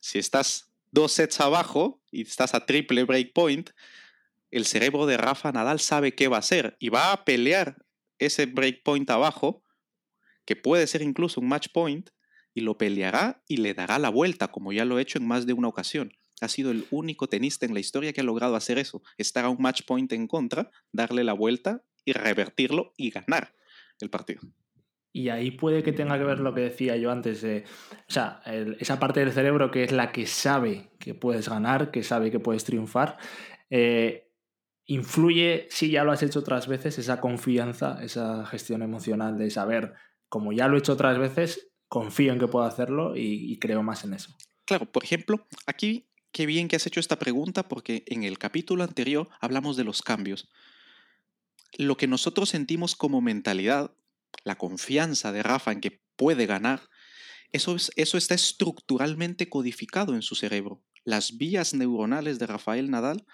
Si 0.00 0.18
estás 0.18 0.72
dos 0.90 1.12
sets 1.12 1.40
abajo 1.40 2.02
y 2.10 2.22
estás 2.22 2.54
a 2.54 2.66
triple 2.66 3.04
breakpoint, 3.04 3.70
el 4.50 4.66
cerebro 4.66 5.06
de 5.06 5.16
Rafa 5.16 5.52
Nadal 5.52 5.80
sabe 5.80 6.14
qué 6.14 6.28
va 6.28 6.36
a 6.36 6.40
hacer 6.40 6.76
y 6.78 6.88
va 6.88 7.12
a 7.12 7.24
pelear 7.24 7.84
ese 8.18 8.46
breakpoint 8.46 9.10
abajo, 9.10 9.62
que 10.44 10.56
puede 10.56 10.86
ser 10.86 11.02
incluso 11.02 11.40
un 11.40 11.48
match 11.48 11.68
point, 11.72 12.10
y 12.54 12.60
lo 12.60 12.78
peleará 12.78 13.42
y 13.48 13.56
le 13.56 13.74
dará 13.74 13.98
la 13.98 14.10
vuelta, 14.10 14.48
como 14.48 14.72
ya 14.72 14.84
lo 14.84 14.96
ha 14.96 15.02
hecho 15.02 15.18
en 15.18 15.26
más 15.26 15.44
de 15.46 15.52
una 15.52 15.68
ocasión. 15.68 16.12
Ha 16.40 16.48
sido 16.48 16.70
el 16.70 16.86
único 16.90 17.28
tenista 17.28 17.66
en 17.66 17.74
la 17.74 17.80
historia 17.80 18.12
que 18.12 18.20
ha 18.20 18.24
logrado 18.24 18.54
hacer 18.54 18.78
eso, 18.78 19.02
estar 19.18 19.44
a 19.44 19.48
un 19.48 19.60
match 19.60 19.82
point 19.86 20.12
en 20.12 20.28
contra, 20.28 20.70
darle 20.92 21.24
la 21.24 21.32
vuelta 21.32 21.82
y 22.04 22.12
revertirlo 22.12 22.92
y 22.96 23.10
ganar 23.10 23.54
el 24.00 24.10
partido. 24.10 24.42
Y 25.16 25.28
ahí 25.28 25.52
puede 25.52 25.84
que 25.84 25.92
tenga 25.92 26.18
que 26.18 26.24
ver 26.24 26.40
lo 26.40 26.54
que 26.54 26.62
decía 26.62 26.96
yo 26.96 27.12
antes, 27.12 27.40
de, 27.40 27.62
o 27.92 28.12
sea, 28.12 28.42
esa 28.80 28.98
parte 28.98 29.20
del 29.20 29.30
cerebro 29.30 29.70
que 29.70 29.84
es 29.84 29.92
la 29.92 30.10
que 30.10 30.26
sabe 30.26 30.90
que 30.98 31.14
puedes 31.14 31.48
ganar, 31.48 31.92
que 31.92 32.02
sabe 32.02 32.32
que 32.32 32.40
puedes 32.40 32.64
triunfar, 32.64 33.16
eh, 33.70 34.32
influye, 34.86 35.68
si 35.70 35.88
ya 35.92 36.02
lo 36.02 36.10
has 36.10 36.24
hecho 36.24 36.40
otras 36.40 36.66
veces, 36.66 36.98
esa 36.98 37.20
confianza, 37.20 38.02
esa 38.02 38.44
gestión 38.44 38.82
emocional 38.82 39.38
de 39.38 39.50
saber, 39.50 39.94
como 40.28 40.52
ya 40.52 40.66
lo 40.66 40.74
he 40.74 40.80
hecho 40.80 40.94
otras 40.94 41.16
veces, 41.16 41.70
confío 41.86 42.32
en 42.32 42.40
que 42.40 42.48
puedo 42.48 42.64
hacerlo 42.64 43.14
y, 43.14 43.56
creo 43.60 43.84
más 43.84 44.02
en 44.02 44.14
eso. 44.14 44.36
Claro, 44.64 44.90
por 44.90 45.04
ejemplo, 45.04 45.46
aquí 45.66 46.08
qué 46.32 46.44
bien 46.44 46.66
que 46.66 46.74
has 46.74 46.88
hecho 46.88 46.98
esta 46.98 47.20
pregunta 47.20 47.68
porque 47.68 48.02
en 48.08 48.24
el 48.24 48.36
capítulo 48.38 48.82
anterior 48.82 49.28
hablamos 49.40 49.76
de 49.76 49.84
los 49.84 50.02
cambios. 50.02 50.50
Lo 51.78 51.96
que 51.96 52.08
nosotros 52.08 52.48
sentimos 52.48 52.96
como 52.96 53.20
mentalidad, 53.20 53.92
la 54.42 54.56
confianza 54.56 55.32
de 55.32 55.42
Rafa 55.42 55.72
en 55.72 55.80
que 55.80 56.02
puede 56.16 56.46
ganar, 56.46 56.88
eso, 57.52 57.76
eso 57.96 58.18
está 58.18 58.34
estructuralmente 58.34 59.48
codificado 59.48 60.14
en 60.14 60.22
su 60.22 60.34
cerebro. 60.34 60.82
Las 61.04 61.36
vías 61.36 61.74
neuronales 61.74 62.38
de 62.38 62.46
Rafael 62.46 62.90
Nadal 62.90 63.24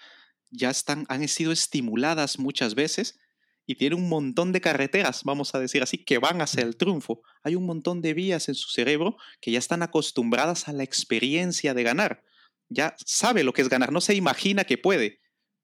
ya 0.51 0.69
están, 0.69 1.05
han 1.09 1.27
sido 1.27 1.51
estimuladas 1.51 2.37
muchas 2.37 2.75
veces 2.75 3.19
y 3.65 3.75
tiene 3.75 3.95
un 3.95 4.09
montón 4.09 4.51
de 4.51 4.61
carreteras, 4.61 5.23
vamos 5.23 5.55
a 5.55 5.59
decir 5.59 5.81
así, 5.81 6.03
que 6.03 6.17
van 6.17 6.41
hacia 6.41 6.63
el 6.63 6.75
triunfo. 6.75 7.21
Hay 7.43 7.55
un 7.55 7.65
montón 7.65 8.01
de 8.01 8.13
vías 8.13 8.49
en 8.49 8.55
su 8.55 8.69
cerebro 8.69 9.17
que 9.39 9.51
ya 9.51 9.59
están 9.59 9.81
acostumbradas 9.81 10.67
a 10.67 10.73
la 10.73 10.83
experiencia 10.83 11.73
de 11.73 11.83
ganar. 11.83 12.23
Ya 12.69 12.95
sabe 13.05 13.43
lo 13.43 13.53
que 13.53 13.61
es 13.61 13.69
ganar, 13.69 13.91
no 13.91 14.01
se 14.01 14.15
imagina 14.15 14.65
que 14.65 14.77
puede. 14.77 15.19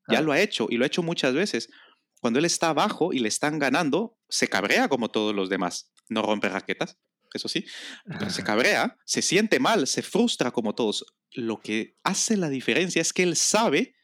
Ya 0.09 0.21
lo 0.21 0.31
ha 0.31 0.39
hecho 0.39 0.67
y 0.69 0.77
lo 0.77 0.85
ha 0.85 0.87
hecho 0.87 1.03
muchas 1.03 1.33
veces. 1.33 1.69
Cuando 2.19 2.39
él 2.39 2.45
está 2.45 2.69
abajo 2.69 3.13
y 3.13 3.19
le 3.19 3.27
están 3.27 3.59
ganando, 3.59 4.17
se 4.29 4.47
cabrea 4.47 4.89
como 4.89 5.09
todos 5.09 5.35
los 5.35 5.49
demás. 5.49 5.91
No 6.09 6.21
rompe 6.21 6.49
raquetas, 6.49 6.97
eso 7.33 7.47
sí, 7.47 7.65
pero 8.05 8.29
se 8.29 8.43
cabrea, 8.43 8.97
se 9.05 9.21
siente 9.21 9.59
mal, 9.59 9.87
se 9.87 10.01
frustra 10.01 10.51
como 10.51 10.75
todos. 10.75 11.05
Lo 11.31 11.59
que 11.59 11.97
hace 12.03 12.37
la 12.37 12.49
diferencia 12.49 13.01
es 13.01 13.13
que 13.13 13.23
él 13.23 13.35
sabe 13.35 13.95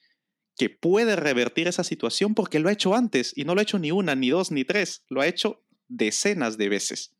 que 0.56 0.70
puede 0.70 1.16
revertir 1.16 1.68
esa 1.68 1.84
situación 1.84 2.36
porque 2.36 2.60
lo 2.60 2.70
ha 2.70 2.74
hecho 2.74 2.94
antes 2.94 3.34
y 3.36 3.46
no 3.46 3.56
lo 3.56 3.60
ha 3.60 3.64
hecho 3.64 3.80
ni 3.80 3.92
una, 3.92 4.16
ni 4.16 4.30
dos, 4.30 4.52
ni 4.52 4.66
tres, 4.66 5.04
lo 5.10 5.22
ha 5.22 5.28
hecho 5.28 5.66
decenas 5.88 6.58
de 6.58 6.70
veces. 6.70 7.16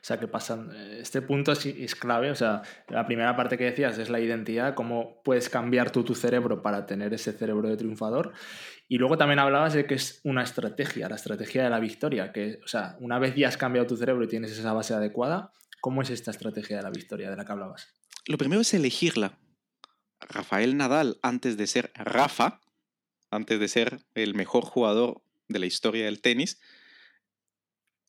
Sea, 0.00 0.18
que 0.18 0.28
pasan. 0.28 0.70
Eh, 0.74 0.98
este 1.00 1.22
punto 1.22 1.52
es, 1.52 1.94
clave. 1.94 2.30
O 2.30 2.34
sea, 2.34 2.62
la 2.88 3.06
primera 3.06 3.36
parte 3.36 3.58
que 3.58 3.64
decías 3.64 3.98
es 3.98 4.10
la 4.10 4.20
identidad, 4.20 4.74
cómo 4.74 5.20
puedes 5.24 5.48
cambiar 5.48 5.90
tú 5.90 6.04
tu 6.04 6.14
cerebro 6.14 6.62
para 6.62 6.86
tener 6.86 7.12
ese 7.14 7.32
cerebro 7.32 7.68
de 7.68 7.76
triunfador. 7.76 8.32
Y 8.88 8.98
luego 8.98 9.16
también 9.18 9.38
hablabas 9.38 9.74
de 9.74 9.86
que 9.86 9.94
es 9.94 10.20
una 10.24 10.42
estrategia, 10.42 11.08
la 11.08 11.16
estrategia 11.16 11.64
de 11.64 11.70
la 11.70 11.80
victoria. 11.80 12.32
Que, 12.32 12.60
o 12.64 12.68
sea, 12.68 12.96
una 13.00 13.18
vez 13.18 13.34
ya 13.34 13.48
has 13.48 13.56
cambiado 13.56 13.86
tu 13.86 13.96
cerebro 13.96 14.24
y 14.24 14.28
tienes 14.28 14.52
esa 14.52 14.72
base 14.72 14.94
adecuada, 14.94 15.52
¿cómo 15.80 16.02
es 16.02 16.10
esta 16.10 16.30
estrategia 16.30 16.76
de 16.76 16.82
la 16.82 16.90
victoria 16.90 17.30
de 17.30 17.36
la 17.36 17.44
que 17.44 17.52
hablabas? 17.52 17.88
Lo 18.26 18.38
primero 18.38 18.62
es 18.62 18.74
elegirla. 18.74 19.38
Rafael 20.20 20.76
Nadal, 20.76 21.18
antes 21.22 21.56
de 21.56 21.66
ser 21.66 21.92
Rafa, 21.94 22.60
antes 23.30 23.60
de 23.60 23.68
ser 23.68 24.00
el 24.14 24.34
mejor 24.34 24.64
jugador 24.64 25.22
de 25.48 25.58
la 25.58 25.66
historia 25.66 26.06
del 26.06 26.20
tenis, 26.20 26.60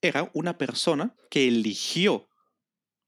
era 0.01 0.29
una 0.33 0.57
persona 0.57 1.15
que 1.29 1.47
eligió 1.47 2.29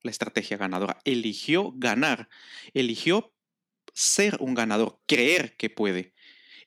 la 0.01 0.11
estrategia 0.11 0.57
ganadora, 0.57 0.99
eligió 1.03 1.73
ganar, 1.75 2.29
eligió 2.73 3.33
ser 3.93 4.37
un 4.39 4.53
ganador, 4.53 4.99
creer 5.05 5.55
que 5.57 5.69
puede, 5.69 6.13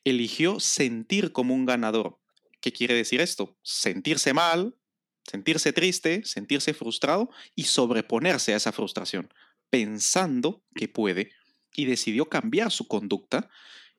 eligió 0.04 0.60
sentir 0.60 1.32
como 1.32 1.54
un 1.54 1.64
ganador. 1.64 2.18
¿Qué 2.60 2.72
quiere 2.72 2.94
decir 2.94 3.20
esto? 3.20 3.56
Sentirse 3.62 4.34
mal, 4.34 4.76
sentirse 5.24 5.72
triste, 5.72 6.24
sentirse 6.24 6.74
frustrado 6.74 7.30
y 7.54 7.64
sobreponerse 7.64 8.52
a 8.52 8.56
esa 8.56 8.72
frustración, 8.72 9.32
pensando 9.70 10.62
que 10.74 10.88
puede, 10.88 11.30
y 11.74 11.86
decidió 11.86 12.28
cambiar 12.28 12.70
su 12.70 12.86
conducta 12.86 13.48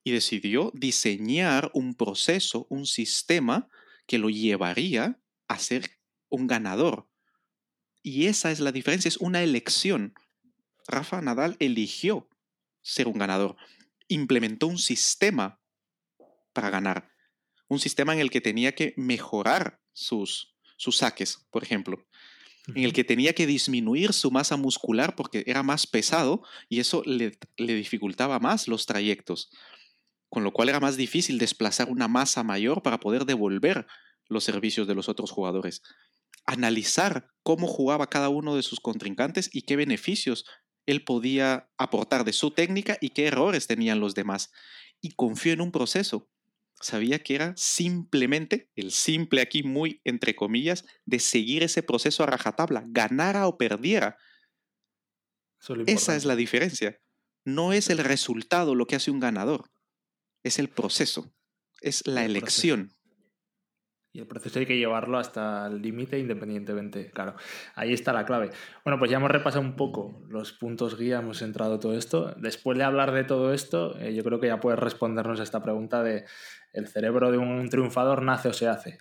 y 0.04 0.12
decidió 0.12 0.72
diseñar 0.76 1.72
un 1.74 1.96
proceso, 1.96 2.68
un 2.70 2.86
sistema 2.86 3.68
que 4.06 4.20
lo 4.20 4.30
llevaría 4.30 5.20
a 5.48 5.60
ser 5.60 5.98
un 6.34 6.48
ganador. 6.48 7.08
Y 8.02 8.26
esa 8.26 8.52
es 8.52 8.60
la 8.60 8.72
diferencia, 8.72 9.08
es 9.08 9.18
una 9.18 9.44
elección. 9.44 10.16
Rafa 10.88 11.22
Nadal 11.22 11.56
eligió 11.60 12.28
ser 12.82 13.08
un 13.08 13.18
ganador, 13.18 13.56
implementó 14.08 14.68
un 14.68 14.78
sistema 14.78 15.62
para 16.52 16.70
ganar, 16.70 17.10
un 17.68 17.80
sistema 17.80 18.14
en 18.14 18.20
el 18.20 18.30
que 18.30 18.42
tenía 18.42 18.74
que 18.74 18.94
mejorar 18.98 19.80
sus, 19.94 20.56
sus 20.76 20.98
saques, 20.98 21.46
por 21.52 21.64
ejemplo, 21.64 22.06
en 22.68 22.84
el 22.84 22.94
que 22.94 23.04
tenía 23.04 23.34
que 23.34 23.46
disminuir 23.46 24.12
su 24.12 24.32
masa 24.32 24.58
muscular 24.58 25.16
porque 25.16 25.44
era 25.48 25.64
más 25.64 25.86
pesado 25.86 26.44
y 26.68 26.80
eso 26.80 27.04
le, 27.06 27.38
le 27.58 27.76
dificultaba 27.76 28.40
más 28.40 28.68
los 28.68 28.86
trayectos, 28.86 29.50
con 30.30 30.44
lo 30.44 30.52
cual 30.52 30.70
era 30.70 30.80
más 30.80 30.98
difícil 30.98 31.38
desplazar 31.38 31.90
una 31.90 32.08
masa 32.08 32.44
mayor 32.44 32.82
para 32.82 33.00
poder 33.00 33.26
devolver 33.26 33.86
los 34.28 34.44
servicios 34.44 34.88
de 34.88 34.96
los 34.96 35.10
otros 35.10 35.32
jugadores 35.32 35.84
analizar 36.46 37.30
cómo 37.44 37.68
jugaba 37.68 38.10
cada 38.10 38.30
uno 38.30 38.56
de 38.56 38.64
sus 38.64 38.80
contrincantes 38.80 39.50
y 39.54 39.64
qué 39.64 39.76
beneficios 39.76 40.46
él 40.86 41.04
podía 41.04 41.72
aportar 41.78 42.26
de 42.26 42.34
su 42.34 42.52
técnica 42.52 42.98
y 43.00 43.10
qué 43.10 43.28
errores 43.28 43.68
tenían 43.68 44.00
los 44.00 44.16
demás. 44.16 44.52
Y 45.02 45.12
confió 45.12 45.54
en 45.54 45.62
un 45.62 45.72
proceso. 45.72 46.30
Sabía 46.82 47.20
que 47.20 47.36
era 47.36 47.54
simplemente, 47.56 48.70
el 48.76 48.92
simple 48.92 49.42
aquí 49.42 49.64
muy 49.64 50.02
entre 50.04 50.36
comillas, 50.36 50.86
de 51.06 51.20
seguir 51.20 51.64
ese 51.64 51.84
proceso 51.84 52.24
a 52.24 52.26
rajatabla, 52.26 52.84
ganara 52.88 53.48
o 53.48 53.58
perdiera. 53.58 54.18
Esa 55.86 56.16
es 56.16 56.26
la 56.26 56.36
diferencia. 56.36 57.00
No 57.46 57.72
es 57.72 57.90
el 57.90 58.00
resultado 58.00 58.76
lo 58.76 58.86
que 58.86 58.96
hace 58.96 59.12
un 59.12 59.20
ganador, 59.20 59.72
es 60.44 60.60
el 60.60 60.70
proceso, 60.70 61.34
es 61.82 62.06
la 62.06 62.26
elección. 62.26 62.96
Y 64.16 64.20
el 64.20 64.28
proceso 64.28 64.60
hay 64.60 64.68
que 64.68 64.78
llevarlo 64.78 65.18
hasta 65.18 65.66
el 65.66 65.82
límite 65.82 66.20
independientemente. 66.20 67.10
Claro, 67.10 67.36
ahí 67.74 67.94
está 67.94 68.14
la 68.14 68.26
clave. 68.26 68.52
Bueno, 68.86 69.00
pues 69.00 69.10
ya 69.10 69.18
hemos 69.18 69.32
repasado 69.32 69.66
un 69.66 69.76
poco 69.76 70.22
los 70.30 70.54
puntos 70.54 71.00
guía, 71.00 71.18
hemos 71.18 71.42
entrado 71.42 71.80
todo 71.80 71.98
esto. 71.98 72.32
Después 72.38 72.78
de 72.78 72.84
hablar 72.84 73.12
de 73.12 73.24
todo 73.24 73.56
esto, 73.56 73.98
eh, 73.98 74.14
yo 74.14 74.24
creo 74.24 74.40
que 74.40 74.48
ya 74.48 74.60
puedes 74.60 74.80
respondernos 74.80 75.40
a 75.40 75.44
esta 75.44 75.64
pregunta 75.64 76.04
de 76.04 76.26
¿el 76.74 76.88
cerebro 76.88 77.32
de 77.32 77.40
un 77.40 77.68
triunfador 77.70 78.22
nace 78.22 78.50
o 78.50 78.54
se 78.54 78.68
hace? 78.68 79.00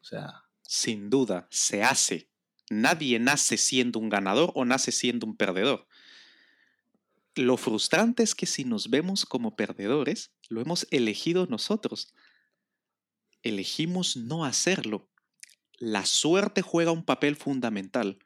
O 0.00 0.04
sea... 0.04 0.44
Sin 0.62 1.10
duda, 1.10 1.48
se 1.50 1.82
hace. 1.82 2.30
Nadie 2.70 3.18
nace 3.18 3.56
siendo 3.56 3.98
un 3.98 4.10
ganador 4.10 4.52
o 4.54 4.64
nace 4.64 4.92
siendo 4.92 5.26
un 5.26 5.36
perdedor. 5.36 5.88
Lo 7.34 7.56
frustrante 7.56 8.22
es 8.22 8.36
que 8.36 8.46
si 8.46 8.64
nos 8.64 8.90
vemos 8.90 9.26
como 9.26 9.56
perdedores, 9.56 10.30
lo 10.48 10.60
hemos 10.60 10.86
elegido 10.92 11.46
nosotros 11.46 12.14
elegimos 13.42 14.16
no 14.16 14.44
hacerlo. 14.44 15.08
La 15.78 16.06
suerte 16.06 16.62
juega 16.62 16.92
un 16.92 17.04
papel 17.04 17.36
fundamental. 17.36 18.18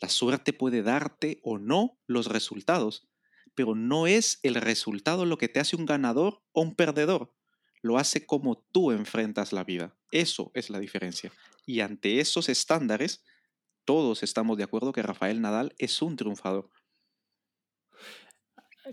La 0.00 0.08
suerte 0.08 0.52
puede 0.52 0.82
darte 0.82 1.40
o 1.42 1.58
no 1.58 1.98
los 2.06 2.26
resultados, 2.26 3.08
pero 3.54 3.74
no 3.74 4.06
es 4.06 4.38
el 4.42 4.54
resultado 4.54 5.26
lo 5.26 5.38
que 5.38 5.48
te 5.48 5.60
hace 5.60 5.76
un 5.76 5.86
ganador 5.86 6.42
o 6.52 6.62
un 6.62 6.74
perdedor. 6.74 7.34
Lo 7.82 7.98
hace 7.98 8.26
como 8.26 8.58
tú 8.72 8.92
enfrentas 8.92 9.52
la 9.52 9.64
vida. 9.64 9.96
Eso 10.10 10.50
es 10.54 10.70
la 10.70 10.78
diferencia. 10.78 11.32
Y 11.66 11.80
ante 11.80 12.20
esos 12.20 12.48
estándares, 12.48 13.22
todos 13.84 14.22
estamos 14.22 14.56
de 14.56 14.64
acuerdo 14.64 14.92
que 14.92 15.02
Rafael 15.02 15.40
Nadal 15.40 15.74
es 15.78 16.00
un 16.02 16.16
triunfador. 16.16 16.70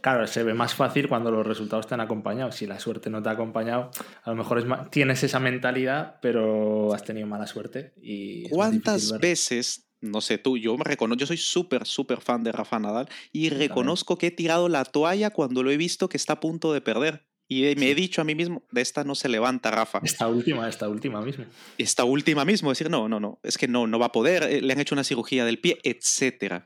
Claro, 0.02 0.28
se 0.28 0.44
ve 0.44 0.54
más 0.54 0.74
fácil 0.74 1.08
cuando 1.08 1.32
los 1.32 1.46
resultados 1.46 1.86
están 1.86 2.00
acompañados. 2.00 2.56
Si 2.56 2.68
la 2.68 2.80
suerte 2.80 3.10
no 3.10 3.22
te 3.22 3.30
ha 3.30 3.34
acompañado, 3.34 3.92
a 4.24 4.30
lo 4.30 4.36
mejor 4.36 4.60
es 4.60 4.66
tienes 4.92 5.24
esa 5.24 5.40
mentalidad, 5.40 6.18
pero 6.22 6.94
has 6.94 7.04
tenido 7.04 7.28
mala 7.28 7.48
suerte. 7.48 7.94
Y 8.02 8.50
¿Cuántas 8.50 9.18
veces, 9.20 9.90
no 10.02 10.22
sé 10.22 10.38
tú, 10.38 10.58
yo 10.58 10.78
me 10.78 10.84
reconozco, 10.84 11.20
yo 11.20 11.28
soy 11.28 11.38
súper, 11.38 11.86
súper 11.86 12.22
fan 12.22 12.44
de 12.44 12.52
Rafa 12.52 12.80
Nadal 12.80 13.10
y 13.32 13.50
reconozco 13.50 14.18
que 14.18 14.28
he 14.28 14.32
tirado 14.32 14.70
la 14.70 14.86
toalla 14.86 15.30
cuando 15.30 15.64
lo 15.64 15.72
he 15.72 15.78
visto 15.78 16.10
que 16.10 16.18
está 16.18 16.34
a 16.34 16.40
punto 16.40 16.74
de 16.74 16.82
perder. 16.82 17.26
Y 17.50 17.62
me 17.78 17.90
he 17.92 17.96
dicho 17.96 18.20
a 18.20 18.26
mí 18.26 18.36
mismo, 18.36 18.64
de 18.72 18.82
esta 18.82 19.06
no 19.06 19.16
se 19.16 19.30
levanta 19.30 19.72
Rafa. 19.72 20.02
Esta 20.04 20.28
última, 20.28 20.68
esta 20.68 20.90
última 20.90 21.22
mismo. 21.22 21.46
Esta 21.78 22.04
última 22.04 22.44
mismo, 22.44 22.72
decir, 22.72 22.90
no, 22.90 23.08
no, 23.08 23.22
no, 23.22 23.40
es 23.42 23.58
que 23.58 23.70
no, 23.70 23.88
no 23.88 24.00
va 24.00 24.08
a 24.08 24.12
poder, 24.12 24.44
eh, 24.44 24.62
le 24.62 24.74
han 24.74 24.82
hecho 24.82 24.96
una 24.96 25.06
cirugía 25.06 25.46
del 25.46 25.60
pie, 25.60 25.80
etcétera 25.84 26.66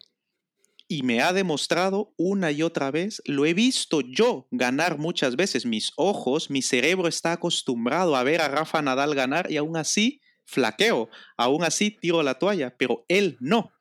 y 0.91 1.03
me 1.03 1.21
ha 1.21 1.31
demostrado 1.31 2.13
una 2.17 2.51
y 2.51 2.63
otra 2.63 2.91
vez, 2.91 3.21
lo 3.23 3.45
he 3.45 3.53
visto 3.53 4.01
yo 4.01 4.49
ganar 4.51 4.97
muchas 4.97 5.37
veces, 5.37 5.65
mis 5.65 5.93
ojos, 5.95 6.49
mi 6.49 6.61
cerebro 6.61 7.07
está 7.07 7.31
acostumbrado 7.31 8.17
a 8.17 8.23
ver 8.23 8.41
a 8.41 8.49
Rafa 8.49 8.81
Nadal 8.81 9.15
ganar 9.15 9.49
y 9.49 9.55
aún 9.55 9.77
así 9.77 10.19
flaqueo, 10.43 11.07
aún 11.37 11.63
así 11.63 11.91
tiro 11.91 12.21
la 12.23 12.37
toalla, 12.37 12.75
pero 12.77 13.05
él 13.07 13.37
no. 13.39 13.71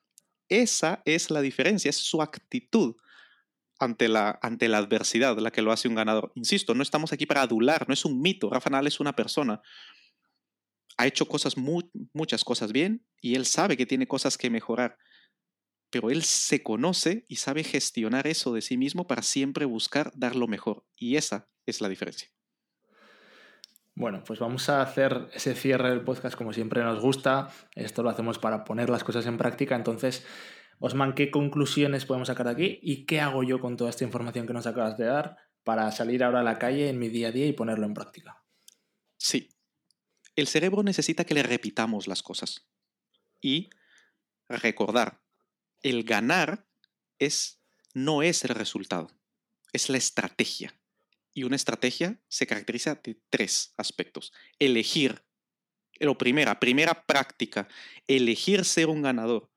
Esa 0.49 1.03
es 1.05 1.33
la 1.33 1.41
diferencia, 1.41 1.89
es 1.89 1.97
su 1.97 2.23
actitud 2.23 2.95
ante 3.81 4.07
la, 4.07 4.39
ante 4.41 4.69
la 4.69 4.79
adversidad 4.79 5.37
la 5.39 5.51
que 5.51 5.63
lo 5.63 5.73
hace 5.73 5.89
un 5.89 5.97
ganador. 5.97 6.31
Insisto, 6.37 6.77
no 6.77 6.85
estamos 6.85 7.13
aquí 7.13 7.27
para 7.27 7.43
adular, 7.43 7.89
no 7.89 7.95
es 7.95 8.05
un 8.05 8.21
mito, 8.21 8.51
Rafa 8.51 8.71
Nadal 8.71 8.87
es 8.87 9.01
una 9.01 9.17
persona. 9.17 9.61
Ha 10.97 11.09
hecho 11.09 11.27
cosas, 11.27 11.57
muchas 11.57 12.45
cosas 12.45 12.71
bien 12.71 13.05
y 13.21 13.35
él 13.35 13.47
sabe 13.47 13.77
que 13.77 13.87
tiene 13.87 14.07
cosas 14.07 14.39
que 14.39 14.49
mejorar 14.49 14.97
pero 15.91 16.11
él 16.11 16.23
se 16.23 16.63
conoce 16.63 17.25
y 17.29 17.37
sabe 17.37 17.65
gestionar 17.65 18.27
eso 18.27 18.55
de 18.55 18.63
sí 18.63 18.77
mismo 18.77 19.07
para 19.07 19.23
siempre 19.23 19.65
buscar 19.65 20.13
dar 20.15 20.37
lo 20.37 20.47
mejor. 20.47 20.85
Y 20.97 21.17
esa 21.17 21.49
es 21.67 21.81
la 21.81 21.89
diferencia. 21.89 22.29
Bueno, 23.95 24.23
pues 24.25 24.39
vamos 24.39 24.69
a 24.69 24.83
hacer 24.83 25.29
ese 25.35 25.55
cierre 25.55 25.91
del 25.91 26.03
podcast 26.03 26.37
como 26.37 26.53
siempre 26.53 26.83
nos 26.83 27.01
gusta. 27.01 27.51
Esto 27.75 28.03
lo 28.03 28.11
hacemos 28.11 28.39
para 28.39 28.65
poner 28.65 28.89
las 28.89 29.05
cosas 29.05 29.27
en 29.27 29.37
práctica. 29.37 29.75
Entonces, 29.77 30.25
Osman, 30.79 31.15
¿qué 31.15 31.31
conclusiones 31.31 32.07
podemos 32.07 32.29
sacar 32.29 32.47
de 32.47 32.53
aquí? 32.53 32.79
¿Y 32.83 33.05
qué 33.05 33.21
hago 33.21 33.43
yo 33.43 33.61
con 33.61 33.77
toda 33.77 33.91
esta 33.91 34.05
información 34.05 34.47
que 34.47 34.55
nos 34.55 34.67
acabas 34.67 34.97
de 34.97 35.05
dar 35.05 35.37
para 35.65 35.91
salir 35.93 36.25
ahora 36.25 36.41
a 36.41 36.45
la 36.45 36.59
calle 36.59 36.89
en 36.89 36.99
mi 36.99 37.09
día 37.09 37.29
a 37.29 37.33
día 37.33 37.47
y 37.47 37.53
ponerlo 37.53 37.85
en 37.85 37.95
práctica? 37.95 38.43
Sí. 39.19 39.51
El 40.37 40.47
cerebro 40.47 40.83
necesita 40.83 41.25
que 41.25 41.35
le 41.35 41.43
repitamos 41.43 42.07
las 42.07 42.23
cosas 42.23 42.71
y 43.43 43.69
recordar 44.49 45.21
el 45.83 46.05
ganar 46.05 46.67
es, 47.19 47.61
no 47.95 48.23
es 48.23 48.45
el 48.45 48.51
resultado, 48.51 49.11
es 49.73 49.89
la 49.89 49.99
estrategia. 49.99 50.79
Y 51.33 51.45
una 51.45 51.57
estrategia 51.57 52.21
se 52.29 52.47
caracteriza 52.47 52.97
de 52.97 53.21
tres 53.31 53.73
aspectos. 53.77 54.33
Elegir, 54.59 55.25
lo 56.01 56.19
primera, 56.19 56.59
primera 56.59 57.07
práctica, 57.07 57.69
elegir 58.09 58.65
ser 58.65 58.89
un 58.89 59.03
ganador. 59.03 59.51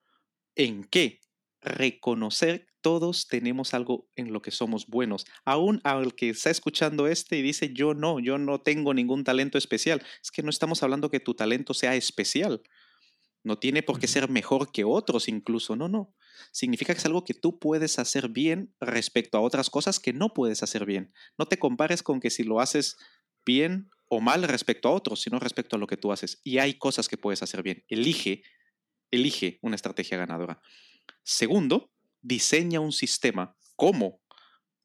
¿En 0.56 0.84
qué? 0.84 1.20
Reconocer 1.62 2.68
todos 2.84 3.27
tenemos 3.27 3.74
algo 3.74 4.12
en 4.15 4.32
lo 4.34 4.42
que 4.42 4.51
somos 4.51 4.86
buenos. 4.88 5.25
Aún 5.46 5.80
al 5.84 6.13
que 6.13 6.30
está 6.30 6.51
escuchando 6.51 7.08
este 7.08 7.38
y 7.38 7.42
dice, 7.42 7.74
yo 7.74 7.96
no, 7.96 8.20
yo 8.20 8.38
no 8.38 8.60
tengo 8.60 8.94
ningún 8.94 9.24
talento 9.24 9.58
especial. 9.58 10.03
Es 10.22 10.30
que 10.30 10.44
no 10.44 10.50
estamos 10.50 10.84
hablando 10.84 11.10
que 11.10 11.22
tu 11.22 11.34
talento 11.34 11.74
sea 11.74 11.96
especial. 11.96 12.62
No 13.44 13.60
tiene 13.60 13.84
por 13.84 14.00
qué 14.00 14.08
ser 14.08 14.30
mejor 14.30 14.72
que 14.72 14.86
otros 14.86 15.28
incluso, 15.28 15.76
no, 15.76 15.90
no. 15.90 16.16
Significa 16.52 16.94
que 16.94 17.00
es 17.00 17.06
algo 17.06 17.26
que 17.26 17.34
tú 17.34 17.60
puedes 17.60 18.00
hacer 18.00 18.30
bien 18.30 18.74
respecto 18.80 19.38
a 19.38 19.42
otras 19.42 19.70
cosas 19.70 20.00
que 20.00 20.14
no 20.14 20.34
puedes 20.34 20.64
hacer 20.64 20.86
bien. 20.86 21.14
No 21.38 21.46
te 21.46 21.60
compares 21.60 22.04
con 22.04 22.20
que 22.20 22.30
si 22.30 22.44
lo 22.44 22.62
haces 22.62 22.98
bien 23.46 23.90
o 24.08 24.22
mal 24.22 24.44
respecto 24.44 24.88
a 24.88 24.92
otros, 24.92 25.22
sino 25.22 25.40
respecto 25.40 25.76
a 25.76 25.80
lo 25.80 25.88
que 25.88 25.98
tú 25.98 26.12
haces. 26.12 26.40
Y 26.44 26.60
hay 26.60 26.76
cosas 26.76 27.10
que 27.10 27.18
puedes 27.18 27.44
hacer 27.44 27.64
bien. 27.64 27.84
Elige, 27.90 28.44
elige 29.12 29.60
una 29.62 29.76
estrategia 29.76 30.18
ganadora. 30.18 30.62
Segundo, 31.24 31.92
diseña 32.22 32.80
un 32.80 32.94
sistema. 32.94 33.58
¿Cómo? 33.76 34.22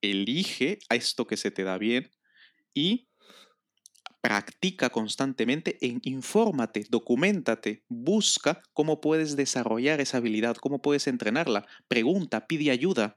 Elige 0.00 0.78
a 0.88 0.96
esto 0.96 1.26
que 1.26 1.36
se 1.36 1.50
te 1.50 1.64
da 1.64 1.78
bien 1.78 2.10
y 2.74 3.07
practica 4.20 4.90
constantemente 4.90 5.78
en 5.80 6.00
infórmate, 6.02 6.86
documentate, 6.90 7.84
busca 7.88 8.62
cómo 8.72 9.00
puedes 9.00 9.36
desarrollar 9.36 10.00
esa 10.00 10.18
habilidad, 10.18 10.56
cómo 10.56 10.82
puedes 10.82 11.06
entrenarla, 11.06 11.66
pregunta, 11.86 12.46
pide 12.46 12.70
ayuda 12.70 13.16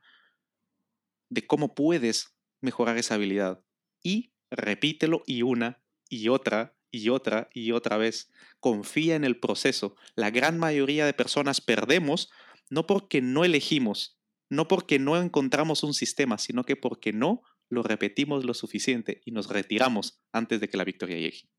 de 1.30 1.48
cómo 1.48 1.74
puedes 1.74 2.36
mejorar 2.62 2.98
esa 2.98 3.16
habilidad 3.16 3.64
y 4.04 4.34
repítelo 4.52 5.24
y 5.26 5.42
una 5.42 5.82
y 6.10 6.28
otra 6.30 6.76
y 6.92 7.10
otra 7.10 7.50
y 7.54 7.72
otra 7.72 7.98
vez. 7.98 8.32
Confía 8.60 9.16
en 9.16 9.24
el 9.24 9.40
proceso. 9.40 9.96
La 10.16 10.30
gran 10.30 10.60
mayoría 10.60 11.06
de 11.06 11.14
personas 11.14 11.62
perdemos 11.62 12.30
no 12.70 12.86
porque 12.86 13.22
no 13.22 13.44
elegimos, 13.44 14.20
no 14.50 14.68
porque 14.68 15.00
no 15.00 15.18
encontramos 15.18 15.84
un 15.84 15.94
sistema, 15.94 16.38
sino 16.38 16.64
que 16.64 16.76
porque 16.76 17.14
no 17.14 17.42
lo 17.72 17.84
repetimos 17.84 18.46
lo 18.46 18.54
suficiente 18.54 19.22
y 19.26 19.32
nos 19.32 19.50
retiramos 19.50 20.22
antes 20.32 20.60
de 20.60 20.68
que 20.68 20.78
la 20.78 20.84
victoria 20.84 21.18
llegue. 21.18 21.50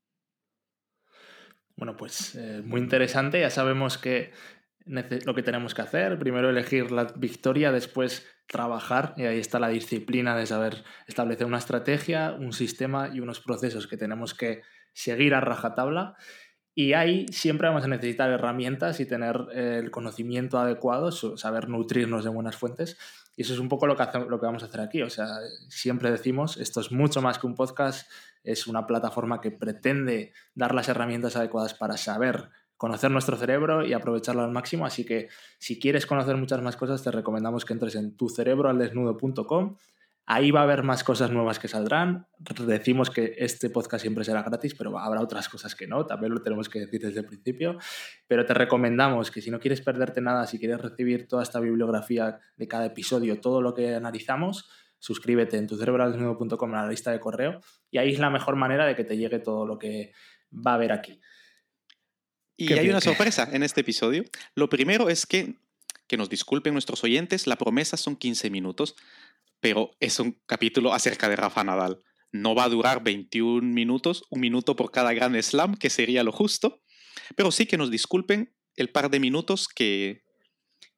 Bueno, 1.75 1.97
pues 1.97 2.35
eh, 2.35 2.61
muy 2.63 2.79
interesante. 2.79 3.39
Ya 3.39 3.49
sabemos 3.49 3.97
que 3.97 4.31
lo 4.85 5.33
que 5.33 5.43
tenemos 5.43 5.73
que 5.73 5.81
hacer. 5.81 6.19
Primero 6.19 6.49
elegir 6.49 6.91
la 6.91 7.05
victoria, 7.15 7.71
después 7.71 8.27
trabajar. 8.47 9.15
Y 9.17 9.23
ahí 9.23 9.39
está 9.39 9.59
la 9.59 9.69
disciplina 9.69 10.35
de 10.37 10.45
saber 10.45 10.83
establecer 11.07 11.47
una 11.47 11.57
estrategia, 11.57 12.33
un 12.33 12.53
sistema 12.53 13.09
y 13.11 13.19
unos 13.19 13.39
procesos 13.39 13.87
que 13.87 13.97
tenemos 13.97 14.35
que 14.35 14.61
seguir 14.93 15.33
a 15.33 15.41
rajatabla. 15.41 16.15
Y 16.75 16.93
ahí 16.93 17.25
siempre 17.29 17.67
vamos 17.67 17.83
a 17.83 17.87
necesitar 17.87 18.29
herramientas 18.29 18.99
y 18.99 19.05
tener 19.05 19.35
el 19.53 19.91
conocimiento 19.91 20.59
adecuado, 20.59 21.11
saber 21.11 21.69
nutrirnos 21.69 22.23
de 22.23 22.29
buenas 22.31 22.55
fuentes 22.55 22.97
y 23.35 23.41
eso 23.41 23.53
es 23.53 23.59
un 23.59 23.69
poco 23.69 23.87
lo 23.87 23.95
que, 23.95 24.03
lo 24.27 24.39
que 24.39 24.45
vamos 24.45 24.63
a 24.63 24.67
hacer 24.67 24.81
aquí. 24.81 25.01
O 25.01 25.09
sea, 25.09 25.27
siempre 25.69 26.11
decimos, 26.11 26.57
esto 26.57 26.81
es 26.81 26.91
mucho 26.91 27.21
más 27.21 27.39
que 27.39 27.47
un 27.47 27.55
podcast, 27.55 28.09
es 28.43 28.67
una 28.67 28.85
plataforma 28.85 29.41
que 29.41 29.51
pretende 29.51 30.33
dar 30.53 30.75
las 30.75 30.89
herramientas 30.89 31.35
adecuadas 31.35 31.73
para 31.73 31.97
saber 31.97 32.49
conocer 32.77 33.11
nuestro 33.11 33.37
cerebro 33.37 33.85
y 33.85 33.93
aprovecharlo 33.93 34.43
al 34.43 34.51
máximo. 34.51 34.85
Así 34.85 35.05
que 35.05 35.29
si 35.57 35.79
quieres 35.79 36.05
conocer 36.05 36.35
muchas 36.37 36.61
más 36.61 36.75
cosas, 36.75 37.01
te 37.01 37.11
recomendamos 37.11 37.65
que 37.65 37.73
entres 37.73 37.95
en 37.95 38.15
tucerebroaldesnudo.com 38.17 39.77
Ahí 40.25 40.51
va 40.51 40.61
a 40.61 40.63
haber 40.63 40.83
más 40.83 41.03
cosas 41.03 41.31
nuevas 41.31 41.59
que 41.59 41.67
saldrán. 41.67 42.27
Decimos 42.65 43.09
que 43.09 43.35
este 43.37 43.69
podcast 43.69 44.01
siempre 44.01 44.23
será 44.23 44.41
gratis, 44.41 44.73
pero 44.73 44.97
habrá 44.97 45.21
otras 45.21 45.49
cosas 45.49 45.75
que 45.75 45.85
no, 45.85 46.05
también 46.05 46.33
lo 46.33 46.41
tenemos 46.41 46.69
que 46.69 46.79
decir 46.79 47.01
desde 47.01 47.19
el 47.19 47.25
principio. 47.25 47.77
Pero 48.27 48.45
te 48.45 48.53
recomendamos 48.53 49.31
que 49.31 49.41
si 49.41 49.51
no 49.51 49.59
quieres 49.59 49.81
perderte 49.81 50.21
nada, 50.21 50.47
si 50.47 50.59
quieres 50.59 50.79
recibir 50.79 51.27
toda 51.27 51.43
esta 51.43 51.59
bibliografía 51.59 52.39
de 52.55 52.67
cada 52.69 52.85
episodio, 52.85 53.41
todo 53.41 53.61
lo 53.61 53.73
que 53.73 53.95
analizamos, 53.95 54.69
suscríbete 54.97 55.57
en 55.57 55.67
tucerebraldesnudo.com 55.67 56.73
a 56.73 56.83
la 56.83 56.89
lista 56.89 57.11
de 57.11 57.19
correo 57.19 57.59
y 57.91 57.97
ahí 57.97 58.13
es 58.13 58.19
la 58.19 58.29
mejor 58.29 58.55
manera 58.55 58.85
de 58.85 58.95
que 58.95 59.03
te 59.03 59.17
llegue 59.17 59.39
todo 59.39 59.65
lo 59.65 59.77
que 59.77 60.13
va 60.53 60.71
a 60.71 60.75
haber 60.75 60.93
aquí. 60.93 61.19
Y 62.55 62.71
hay 62.71 62.89
una 62.89 63.01
sorpresa 63.01 63.49
en 63.51 63.63
este 63.63 63.81
episodio. 63.81 64.23
Lo 64.55 64.69
primero 64.69 65.09
es 65.09 65.25
que, 65.25 65.55
que 66.07 66.15
nos 66.15 66.29
disculpen 66.29 66.71
nuestros 66.71 67.03
oyentes, 67.03 67.47
la 67.47 67.57
promesa 67.57 67.97
son 67.97 68.15
15 68.15 68.49
minutos 68.49 68.95
pero 69.63 69.95
es 70.01 70.19
un 70.19 70.37
capítulo 70.45 70.93
acerca 70.93 71.29
de 71.29 71.37
Rafa 71.37 71.63
Nadal. 71.63 72.03
No 72.33 72.53
va 72.53 72.65
a 72.65 72.69
durar 72.69 73.01
21 73.01 73.61
minutos, 73.61 74.25
un 74.29 74.41
minuto 74.41 74.75
por 74.75 74.91
cada 74.91 75.13
gran 75.13 75.41
slam, 75.41 75.77
que 75.77 75.89
sería 75.89 76.21
lo 76.23 76.33
justo, 76.33 76.81
pero 77.37 77.49
sí 77.49 77.65
que 77.65 77.77
nos 77.77 77.89
disculpen 77.89 78.53
el 78.75 78.89
par 78.89 79.09
de 79.09 79.21
minutos 79.21 79.69
que, 79.69 80.25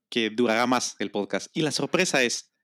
que 0.10 0.32
durará 0.32 0.66
más 0.66 0.96
el 0.98 1.12
podcast. 1.12 1.56
Y 1.56 1.62
la 1.62 1.70
sorpresa 1.70 2.24
es, 2.24 2.56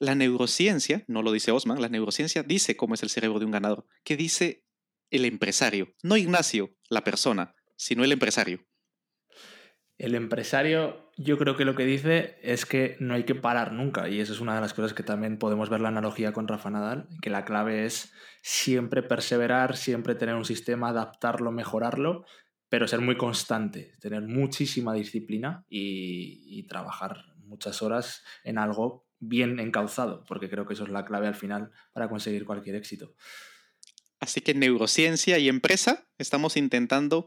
la 0.00 0.16
neurociencia, 0.16 1.04
no 1.06 1.22
lo 1.22 1.30
dice 1.30 1.52
Osman, 1.52 1.80
la 1.80 1.88
neurociencia 1.88 2.42
dice 2.42 2.76
cómo 2.76 2.94
es 2.94 3.04
el 3.04 3.10
cerebro 3.10 3.38
de 3.38 3.44
un 3.44 3.52
ganador. 3.52 3.86
¿Qué 4.02 4.16
dice 4.16 4.64
el 5.10 5.24
empresario? 5.24 5.94
No 6.02 6.16
Ignacio, 6.16 6.74
la 6.88 7.04
persona, 7.04 7.54
sino 7.76 8.02
el 8.02 8.10
empresario. 8.10 8.66
El 9.98 10.16
empresario, 10.16 11.07
yo 11.18 11.36
creo 11.36 11.56
que 11.56 11.64
lo 11.64 11.74
que 11.74 11.84
dice 11.84 12.38
es 12.42 12.64
que 12.64 12.96
no 13.00 13.14
hay 13.14 13.24
que 13.24 13.34
parar 13.34 13.72
nunca, 13.72 14.08
y 14.08 14.20
eso 14.20 14.32
es 14.32 14.40
una 14.40 14.54
de 14.54 14.60
las 14.60 14.72
cosas 14.72 14.94
que 14.94 15.02
también 15.02 15.36
podemos 15.36 15.68
ver 15.68 15.80
la 15.80 15.88
analogía 15.88 16.32
con 16.32 16.46
Rafa 16.46 16.70
Nadal, 16.70 17.08
que 17.20 17.28
la 17.28 17.44
clave 17.44 17.84
es 17.84 18.12
siempre 18.40 19.02
perseverar, 19.02 19.76
siempre 19.76 20.14
tener 20.14 20.36
un 20.36 20.44
sistema, 20.44 20.90
adaptarlo, 20.90 21.50
mejorarlo, 21.50 22.24
pero 22.68 22.86
ser 22.86 23.00
muy 23.00 23.16
constante, 23.16 23.94
tener 24.00 24.22
muchísima 24.22 24.94
disciplina 24.94 25.64
y, 25.68 26.62
trabajar 26.68 27.24
muchas 27.38 27.82
horas 27.82 28.22
en 28.44 28.58
algo 28.58 29.06
bien 29.18 29.58
encauzado, 29.58 30.22
porque 30.28 30.48
creo 30.48 30.66
que 30.66 30.74
eso 30.74 30.84
es 30.84 30.90
la 30.90 31.04
clave 31.04 31.26
al 31.26 31.34
final 31.34 31.72
para 31.92 32.08
conseguir 32.08 32.44
cualquier 32.44 32.76
éxito. 32.76 33.14
Así 34.20 34.40
que 34.40 34.54
neurociencia 34.54 35.38
y 35.38 35.48
empresa 35.48 36.06
estamos 36.18 36.56
intentando 36.56 37.26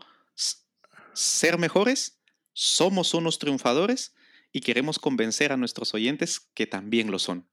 ser 1.14 1.58
mejores 1.58 2.21
somos 2.54 3.14
unos 3.14 3.40
triunfadores 3.40 4.14
y 4.52 4.62
queremos 4.62 5.00
convencer 5.00 5.52
a 5.52 5.58
nuestros 5.58 5.94
oyentes 5.94 6.40
que 6.40 6.68
también 6.68 7.12
lo 7.12 7.20
son. 7.20 7.48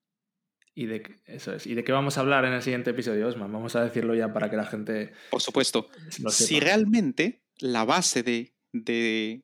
¿Y 0.75 0.87
de, 0.87 1.21
eso 1.27 1.53
es. 1.55 1.67
¿Y 1.67 1.75
de 1.75 1.83
qué 1.83 1.93
vamos 1.93 2.19
a 2.19 2.21
hablar 2.21 2.45
en 2.45 2.53
el 2.53 2.63
siguiente 2.63 2.91
episodio, 2.91 3.27
Osman? 3.27 3.53
Vamos 3.53 3.75
a 3.75 3.83
decirlo 3.83 4.15
ya 4.15 4.33
para 4.33 4.49
que 4.49 4.57
la 4.57 4.67
gente... 4.67 5.13
Por 5.31 5.43
supuesto. 5.43 5.89
Si 6.31 6.61
realmente 6.61 7.43
la 7.59 7.85
base 7.85 8.23
de, 8.23 8.55
de 8.73 9.43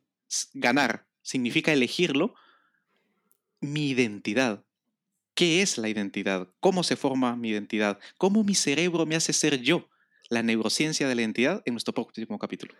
ganar 0.52 1.08
significa 1.22 1.72
elegirlo, 1.72 2.34
mi 3.60 3.90
identidad. 3.90 4.64
¿Qué 5.34 5.62
es 5.62 5.78
la 5.78 5.88
identidad? 5.88 6.48
¿Cómo 6.60 6.84
se 6.84 6.94
forma 6.94 7.34
mi 7.34 7.48
identidad? 7.48 7.98
¿Cómo 8.18 8.44
mi 8.44 8.54
cerebro 8.54 9.04
me 9.04 9.16
hace 9.16 9.32
ser 9.32 9.60
yo? 9.60 9.88
La 10.28 10.42
neurociencia 10.42 11.08
de 11.08 11.14
la 11.16 11.22
identidad 11.22 11.62
en 11.64 11.74
nuestro 11.74 11.92
próximo 11.92 12.38
capítulo. 12.38 12.74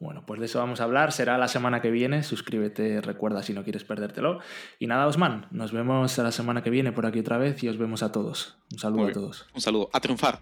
Bueno, 0.00 0.22
pues 0.24 0.38
de 0.38 0.46
eso 0.46 0.60
vamos 0.60 0.80
a 0.80 0.84
hablar. 0.84 1.12
Será 1.12 1.38
la 1.38 1.48
semana 1.48 1.80
que 1.80 1.90
viene. 1.90 2.22
Suscríbete, 2.22 3.00
recuerda 3.00 3.42
si 3.42 3.52
no 3.52 3.64
quieres 3.64 3.82
perdértelo. 3.82 4.38
Y 4.78 4.86
nada, 4.86 5.06
Osman, 5.06 5.46
nos 5.50 5.72
vemos 5.72 6.16
la 6.18 6.30
semana 6.30 6.62
que 6.62 6.70
viene 6.70 6.92
por 6.92 7.04
aquí 7.04 7.18
otra 7.18 7.36
vez 7.36 7.62
y 7.64 7.68
os 7.68 7.78
vemos 7.78 8.02
a 8.02 8.12
todos. 8.12 8.56
Un 8.72 8.78
saludo 8.78 9.08
a 9.08 9.12
todos. 9.12 9.46
Un 9.54 9.60
saludo. 9.60 9.90
A 9.92 10.00
triunfar. 10.00 10.40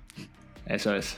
Eso 0.66 0.94
es. 0.94 1.16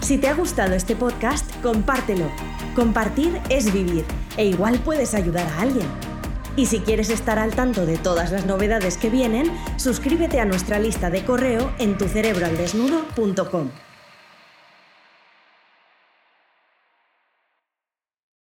Si 0.00 0.16
te 0.16 0.28
ha 0.28 0.34
gustado 0.34 0.74
este 0.74 0.96
podcast, 0.96 1.54
compártelo. 1.62 2.30
Compartir 2.74 3.38
es 3.50 3.72
vivir 3.72 4.04
e 4.38 4.46
igual 4.46 4.78
puedes 4.78 5.14
ayudar 5.14 5.46
a 5.46 5.60
alguien. 5.60 5.86
Y 6.56 6.66
si 6.66 6.80
quieres 6.80 7.10
estar 7.10 7.38
al 7.38 7.54
tanto 7.54 7.84
de 7.84 7.98
todas 7.98 8.32
las 8.32 8.46
novedades 8.46 8.96
que 8.96 9.10
vienen, 9.10 9.52
suscríbete 9.76 10.40
a 10.40 10.44
nuestra 10.46 10.78
lista 10.78 11.10
de 11.10 11.24
correo 11.24 11.70
en 11.78 11.98
tucerebroaldesnudo.com. 11.98 13.68